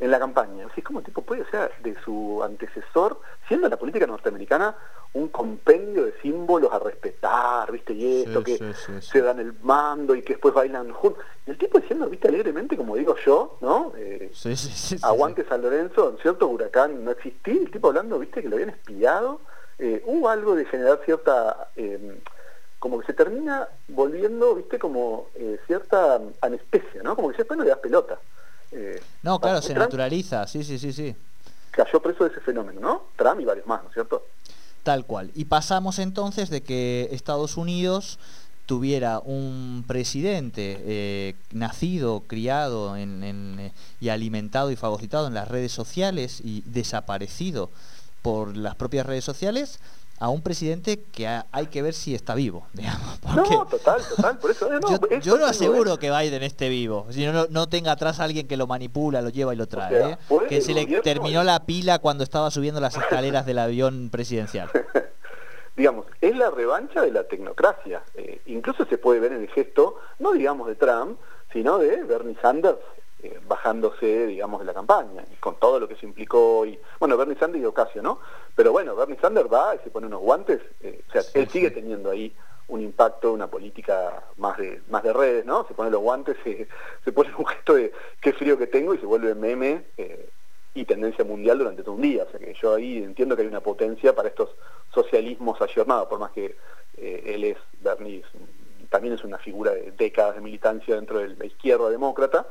en 0.00 0.10
la 0.10 0.18
campaña. 0.18 0.66
Así 0.70 0.82
como 0.82 1.02
tipo 1.02 1.22
puede 1.22 1.44
ser 1.50 1.72
de 1.82 1.94
su 2.04 2.42
antecesor, 2.42 3.20
siendo 3.46 3.68
la 3.68 3.76
política 3.76 4.06
norteamericana 4.06 4.76
un 5.14 5.28
compendio 5.28 6.04
de 6.04 6.12
símbolos 6.20 6.72
a 6.72 6.78
respetar, 6.78 7.72
¿viste? 7.72 7.94
Y 7.94 8.22
esto, 8.24 8.44
que 8.44 8.58
se 9.00 9.22
dan 9.22 9.40
el 9.40 9.54
mando 9.62 10.14
y 10.14 10.22
que 10.22 10.34
después 10.34 10.52
bailan 10.52 10.92
juntos. 10.92 11.24
Y 11.46 11.50
el 11.50 11.58
tipo 11.58 11.80
diciendo, 11.80 12.08
¿viste? 12.08 12.28
Alegremente, 12.28 12.76
como 12.76 12.94
digo 12.94 13.16
yo, 13.24 13.56
¿no? 13.60 13.92
Eh, 13.96 14.30
aguante 15.02 15.46
San 15.48 15.62
Lorenzo, 15.62 16.16
cierto 16.20 16.46
huracán 16.48 17.04
no 17.04 17.10
existía, 17.12 17.54
el 17.54 17.70
tipo 17.70 17.88
hablando, 17.88 18.18
¿viste? 18.18 18.42
Que 18.42 18.48
lo 18.48 18.56
habían 18.56 18.70
espiado. 18.70 19.40
Eh, 19.78 20.02
hubo 20.06 20.28
algo 20.28 20.54
de 20.54 20.64
generar 20.66 21.00
cierta... 21.04 21.70
Em, 21.76 22.18
como 22.78 23.00
que 23.00 23.06
se 23.06 23.12
termina 23.12 23.68
volviendo, 23.88 24.54
viste, 24.54 24.78
como 24.78 25.30
eh, 25.34 25.58
cierta 25.66 26.20
anestesia, 26.40 27.02
¿no? 27.02 27.16
Como 27.16 27.30
que 27.30 27.38
después 27.38 27.58
no 27.58 27.64
le 27.64 27.70
das 27.70 27.80
pelota. 27.80 28.20
Eh, 28.72 29.00
no, 29.22 29.40
claro, 29.40 29.62
se 29.62 29.74
naturaliza, 29.74 30.46
sí, 30.46 30.62
sí, 30.64 30.78
sí, 30.78 30.92
sí. 30.92 31.14
Cayó 31.70 32.00
preso 32.00 32.24
de 32.24 32.30
ese 32.30 32.40
fenómeno, 32.40 32.80
¿no? 32.80 33.02
Trump 33.16 33.40
y 33.40 33.44
varios 33.44 33.66
más, 33.66 33.82
¿no 33.82 33.88
es 33.88 33.94
cierto? 33.94 34.26
Tal 34.82 35.04
cual. 35.04 35.30
Y 35.34 35.46
pasamos 35.46 35.98
entonces 35.98 36.50
de 36.50 36.62
que 36.62 37.08
Estados 37.12 37.56
Unidos 37.56 38.18
tuviera 38.68 39.20
un 39.20 39.82
presidente 39.86 40.76
eh, 40.84 41.34
nacido, 41.52 42.24
criado 42.26 42.96
en, 42.96 43.22
eh, 43.58 43.72
y 43.98 44.10
alimentado 44.10 44.70
y 44.70 44.76
fagocitado 44.76 45.26
en 45.26 45.32
las 45.32 45.48
redes 45.48 45.72
sociales 45.72 46.42
y 46.44 46.62
desaparecido 46.66 47.70
por 48.20 48.56
las 48.58 48.74
propias 48.74 49.06
redes 49.06 49.24
sociales, 49.24 49.80
a 50.20 50.28
un 50.28 50.42
presidente 50.42 51.02
que 51.12 51.26
hay 51.28 51.66
que 51.66 51.82
ver 51.82 51.94
si 51.94 52.14
está 52.14 52.34
vivo, 52.34 52.66
digamos. 52.72 53.20
no, 53.34 53.66
total, 53.66 54.02
total, 54.16 54.38
por 54.38 54.50
eso. 54.50 54.68
No, 54.68 55.18
yo, 55.20 55.38
no 55.38 55.46
aseguro 55.46 55.98
que 55.98 56.10
Biden 56.10 56.42
esté 56.42 56.68
vivo, 56.68 57.06
si 57.10 57.26
no, 57.26 57.46
no 57.50 57.68
tenga 57.68 57.92
atrás 57.92 58.20
a 58.20 58.24
alguien 58.24 58.48
que 58.48 58.56
lo 58.56 58.66
manipula, 58.66 59.22
lo 59.22 59.28
lleva 59.30 59.54
y 59.54 59.56
lo 59.56 59.66
trae. 59.66 60.12
¿eh? 60.12 60.18
Que 60.48 60.60
se 60.60 60.74
le 60.74 60.86
terminó 61.02 61.44
la 61.44 61.64
pila 61.64 61.98
cuando 61.98 62.24
estaba 62.24 62.50
subiendo 62.50 62.80
las 62.80 62.96
escaleras 62.96 63.46
del 63.46 63.58
avión 63.58 64.10
presidencial. 64.10 64.70
digamos, 65.76 66.06
es 66.20 66.36
la 66.36 66.50
revancha 66.50 67.02
de 67.02 67.12
la 67.12 67.24
tecnocracia. 67.24 68.02
Eh, 68.14 68.40
incluso 68.46 68.84
se 68.86 68.98
puede 68.98 69.20
ver 69.20 69.32
en 69.32 69.42
el 69.42 69.48
gesto, 69.48 69.96
no 70.18 70.32
digamos 70.32 70.66
de 70.66 70.74
Trump, 70.74 71.18
sino 71.52 71.78
de 71.78 72.02
Bernie 72.02 72.36
Sanders 72.42 72.78
eh, 73.20 73.40
bajándose, 73.48 74.26
digamos, 74.26 74.60
de 74.60 74.66
la 74.66 74.74
campaña, 74.74 75.24
con 75.40 75.56
todo 75.56 75.80
lo 75.80 75.88
que 75.88 75.96
se 75.96 76.06
implicó, 76.06 76.64
y 76.64 76.78
bueno, 77.00 77.16
Bernie 77.16 77.36
Sanders 77.36 77.62
y 77.62 77.66
Ocasio, 77.66 78.00
¿no? 78.00 78.20
Pero 78.54 78.70
bueno, 78.70 78.94
Bernie 78.94 79.18
Sanders 79.20 79.52
va 79.52 79.74
y 79.74 79.78
se 79.80 79.90
pone 79.90 80.06
unos 80.06 80.20
guantes, 80.20 80.60
eh, 80.80 81.02
o 81.08 81.12
sea, 81.12 81.22
él 81.34 81.48
sigue 81.48 81.72
teniendo 81.72 82.10
ahí 82.10 82.32
un 82.68 82.80
impacto, 82.80 83.32
una 83.32 83.48
política 83.48 84.22
más 84.36 84.58
de 84.58 84.82
más 84.88 85.02
de 85.02 85.12
redes, 85.12 85.44
¿no? 85.44 85.66
Se 85.66 85.74
pone 85.74 85.90
los 85.90 86.00
guantes, 86.00 86.36
se, 86.44 86.68
se 87.04 87.12
pone 87.12 87.34
un 87.36 87.46
gesto 87.46 87.74
de 87.74 87.92
qué 88.20 88.32
frío 88.32 88.56
que 88.56 88.66
tengo 88.66 88.94
y 88.94 88.98
se 88.98 89.06
vuelve 89.06 89.34
meme 89.34 89.86
eh, 89.96 90.28
y 90.74 90.84
tendencia 90.84 91.24
mundial 91.24 91.58
durante 91.58 91.82
todo 91.82 91.94
un 91.94 92.02
día. 92.02 92.24
O 92.24 92.30
sea 92.30 92.38
que 92.38 92.54
yo 92.54 92.74
ahí 92.74 92.98
entiendo 92.98 93.34
que 93.34 93.42
hay 93.42 93.48
una 93.48 93.62
potencia 93.62 94.14
para 94.14 94.28
estos 94.28 94.50
socialismos 94.94 95.60
ayornados, 95.60 96.08
por 96.08 96.18
más 96.18 96.30
que 96.32 96.56
él 96.98 97.44
es, 97.44 97.56
Bernie 97.80 98.22
también 98.90 99.14
es 99.14 99.24
una 99.24 99.38
figura 99.38 99.72
de 99.72 99.92
décadas 99.92 100.36
de 100.36 100.40
militancia 100.40 100.94
dentro 100.94 101.18
de 101.18 101.36
la 101.36 101.46
izquierda 101.46 101.90
demócrata, 101.90 102.46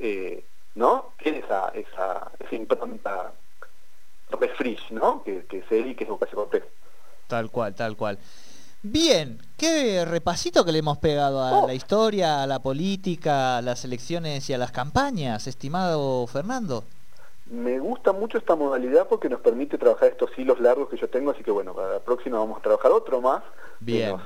eh, 0.00 0.44
¿no? 0.74 1.12
Tiene 1.22 1.38
esa, 1.38 1.68
esa, 1.68 2.32
esa 2.38 2.54
impronta 2.54 3.32
refresh, 4.30 4.90
¿no? 4.90 5.22
Que, 5.22 5.44
que 5.46 5.58
es 5.58 5.70
él 5.70 5.88
y 5.88 5.94
que 5.94 6.04
es 6.04 6.10
Ocasio 6.10 6.36
Cortés. 6.36 6.64
Tal 7.26 7.50
cual, 7.50 7.74
tal 7.74 7.96
cual. 7.96 8.18
Bien, 8.82 9.38
qué 9.58 10.06
repasito 10.06 10.64
que 10.64 10.72
le 10.72 10.78
hemos 10.78 10.96
pegado 10.98 11.42
a 11.42 11.60
oh. 11.60 11.66
la 11.66 11.74
historia, 11.74 12.42
a 12.42 12.46
la 12.46 12.60
política, 12.60 13.58
a 13.58 13.62
las 13.62 13.84
elecciones 13.84 14.48
y 14.48 14.54
a 14.54 14.58
las 14.58 14.72
campañas, 14.72 15.46
estimado 15.46 16.26
Fernando. 16.26 16.84
me 17.46 17.78
gusta 17.78 18.12
mucho 18.12 18.38
esta 18.38 18.56
modalidad 18.56 19.06
porque 19.06 19.28
nos 19.28 19.40
permite 19.40 19.76
trabajar 19.76 20.08
estos 20.08 20.30
hilos 20.38 20.60
largos 20.60 20.88
que 20.88 20.96
yo 20.96 21.10
tengo, 21.10 21.30
así 21.30 21.44
que 21.44 21.50
bueno, 21.50 21.74
para 21.74 21.92
la 21.92 22.00
próxima 22.00 22.38
vamos 22.38 22.58
a 22.58 22.62
trabajar 22.62 22.90
otro 22.92 23.20
más. 23.20 23.42
Bien. 23.80 24.16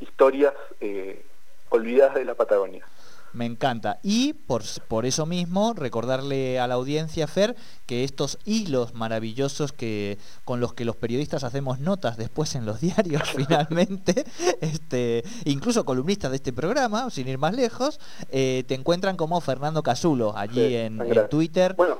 historias 0.00 0.54
eh, 0.80 1.24
olvidadas 1.68 2.16
de 2.16 2.24
la 2.24 2.34
Patagonia. 2.34 2.84
Me 3.32 3.46
encanta. 3.46 4.00
Y 4.02 4.32
por, 4.32 4.62
por, 4.88 5.06
eso 5.06 5.26
mismo, 5.26 5.72
recordarle 5.74 6.58
a 6.58 6.66
la 6.66 6.74
audiencia, 6.74 7.26
Fer, 7.26 7.56
que 7.86 8.04
estos 8.04 8.38
hilos 8.44 8.94
maravillosos 8.94 9.72
que 9.72 10.18
con 10.44 10.60
los 10.60 10.74
que 10.74 10.84
los 10.84 10.96
periodistas 10.96 11.44
hacemos 11.44 11.78
notas 11.80 12.16
después 12.16 12.54
en 12.54 12.66
los 12.66 12.80
diarios, 12.80 13.22
finalmente, 13.30 14.24
este, 14.60 15.24
incluso 15.44 15.84
columnistas 15.84 16.30
de 16.30 16.36
este 16.36 16.52
programa, 16.52 17.08
sin 17.10 17.28
ir 17.28 17.38
más 17.38 17.54
lejos, 17.54 18.00
eh, 18.30 18.64
te 18.66 18.74
encuentran 18.74 19.16
como 19.16 19.40
Fernando 19.40 19.82
Casulo 19.82 20.36
allí 20.36 20.74
en, 20.74 21.00
Twitter. 21.30 21.74
Bueno, 21.76 21.98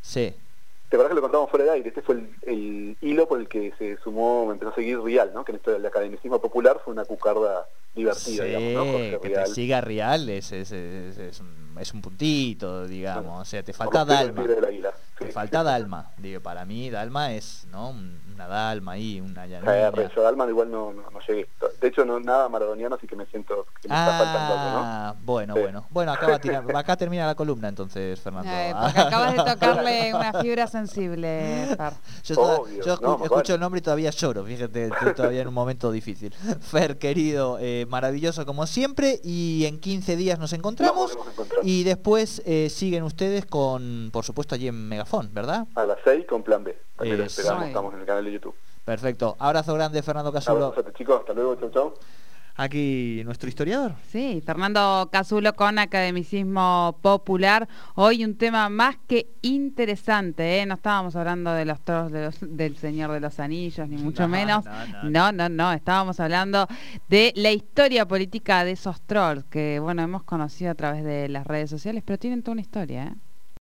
sí. 0.00 0.34
¿Te 0.92 0.96
acuerdas 0.96 1.12
que 1.12 1.14
lo 1.14 1.22
contamos 1.22 1.48
fuera 1.50 1.64
de 1.64 1.70
aire? 1.70 1.88
Este 1.88 2.02
fue 2.02 2.16
el, 2.42 2.98
hilo 3.00 3.26
por 3.26 3.40
el 3.40 3.48
que 3.48 3.72
se 3.78 3.96
sumó, 4.04 4.44
me 4.44 4.52
empezó 4.52 4.72
a 4.72 4.74
seguir 4.74 5.00
Rial, 5.00 5.32
¿no? 5.32 5.42
Que 5.42 5.52
en 5.52 5.56
esto 5.56 5.70
del 5.70 5.86
academicismo 5.86 6.38
popular 6.38 6.82
fue 6.84 6.92
una 6.92 7.06
cucarda 7.06 7.66
divertida, 7.94 8.44
digamos, 8.44 8.74
¿no? 8.74 9.20
que 9.22 9.30
te 9.30 9.46
siga 9.46 9.80
Real 9.80 10.28
es, 10.28 10.52
es, 10.52 10.70
es, 10.70 11.40
un, 11.40 12.02
puntito, 12.02 12.86
digamos. 12.86 13.40
o 13.40 13.44
sea, 13.46 13.62
te 13.62 13.72
falta 13.72 14.04
Dalma. 14.04 14.44
Falta 15.30 15.62
Dalma. 15.62 16.10
Digo, 16.18 16.40
para 16.40 16.64
mí 16.64 16.90
Dalma 16.90 17.32
es, 17.32 17.66
¿no? 17.70 17.90
Una 17.90 18.46
Dalma 18.46 18.92
ahí, 18.92 19.20
una 19.20 19.46
llanura. 19.46 20.08
yo 20.14 20.22
Dalma 20.22 20.46
igual 20.46 20.70
no, 20.70 20.92
no, 20.92 21.04
llegué. 21.26 21.48
De 21.80 21.88
hecho, 21.88 22.04
no 22.04 22.18
nada 22.20 22.48
maradoniano, 22.48 22.96
así 22.96 23.06
que 23.06 23.16
me 23.16 23.26
siento 23.26 23.66
que 23.80 23.88
me 23.88 23.94
está 23.94 24.18
faltando 24.18 24.54
algo, 24.54 24.70
¿no? 24.70 24.80
Ah, 24.84 25.14
bueno, 25.22 25.54
bueno. 25.54 25.86
Bueno, 25.90 26.12
acá, 26.12 26.38
tirar, 26.38 26.64
acá 26.76 26.96
termina 26.96 27.26
la 27.26 27.34
columna 27.34 27.68
entonces, 27.68 28.20
Fernando. 28.20 28.50
Eh, 28.50 28.74
porque 28.80 29.00
acabas 29.00 29.36
de 29.36 29.44
tocarle 29.52 30.14
una 30.14 30.32
fibra 30.40 30.66
sensible, 30.66 31.66
Fer. 31.76 31.92
Yo, 32.24 32.66
yo 32.84 32.94
escucho 33.24 33.54
el 33.54 33.60
nombre 33.60 33.78
y 33.78 33.82
todavía 33.82 34.10
lloro, 34.10 34.44
fíjate, 34.44 34.86
estoy 34.86 35.14
todavía 35.14 35.42
en 35.42 35.48
un 35.48 35.54
momento 35.54 35.90
difícil. 35.92 36.32
Fer, 36.60 36.98
querido, 36.98 37.58
eh, 37.60 37.86
maravilloso 37.88 38.46
como 38.46 38.66
siempre, 38.66 39.20
y 39.22 39.64
en 39.66 39.78
15 39.78 40.16
días 40.16 40.38
nos 40.38 40.52
encontramos. 40.52 41.16
y 41.62 41.84
después 41.84 42.42
eh, 42.44 42.68
siguen 42.70 43.02
ustedes 43.04 43.46
con, 43.46 44.10
por 44.12 44.24
supuesto, 44.24 44.54
allí 44.54 44.68
en 44.68 44.88
¿verdad? 45.32 45.66
A 45.74 45.84
las 45.84 45.98
6 46.04 46.26
con 46.26 46.42
Plan 46.42 46.64
B. 46.64 46.76
También 46.96 47.18
lo 47.18 47.24
esperamos, 47.24 47.66
estamos 47.66 47.94
en 47.94 48.00
el 48.00 48.06
canal 48.06 48.24
de 48.24 48.32
YouTube. 48.32 48.54
Perfecto. 48.84 49.36
Abrazo 49.38 49.74
grande, 49.74 50.02
Fernando 50.02 50.32
Casulo. 50.32 50.66
Abrazo, 50.66 50.90
chicos. 50.92 51.20
Hasta 51.20 51.34
luego. 51.34 51.56
Chau, 51.56 51.70
chau 51.70 51.94
aquí 52.54 53.22
nuestro 53.24 53.48
historiador. 53.48 53.94
Sí, 54.08 54.42
Fernando 54.44 55.08
Casulo 55.10 55.54
con 55.54 55.78
Academicismo 55.78 56.98
Popular. 57.00 57.68
Hoy 57.94 58.24
un 58.24 58.36
tema 58.36 58.68
más 58.68 58.96
que 59.06 59.28
interesante, 59.42 60.60
¿eh? 60.60 60.66
No 60.66 60.74
estábamos 60.74 61.16
hablando 61.16 61.52
de 61.52 61.64
los 61.64 61.80
trolls 61.80 62.40
del 62.40 62.76
Señor 62.76 63.12
de 63.12 63.20
los 63.20 63.40
Anillos, 63.40 63.88
ni 63.88 63.96
mucho 63.96 64.28
menos. 64.28 64.64
No 65.04 65.32
no, 65.32 65.48
no 65.48 65.72
Estábamos 65.72 66.20
hablando 66.20 66.66
de 67.08 67.32
la 67.36 67.50
historia 67.50 68.06
política 68.06 68.64
de 68.64 68.72
esos 68.72 69.00
trolls 69.02 69.44
que, 69.44 69.78
bueno, 69.80 70.02
hemos 70.02 70.22
conocido 70.22 70.70
a 70.70 70.74
través 70.74 71.04
de 71.04 71.28
las 71.28 71.46
redes 71.46 71.70
sociales, 71.70 72.02
pero 72.04 72.18
tienen 72.18 72.42
toda 72.42 72.52
una 72.52 72.60
historia, 72.60 73.04
¿eh? 73.04 73.14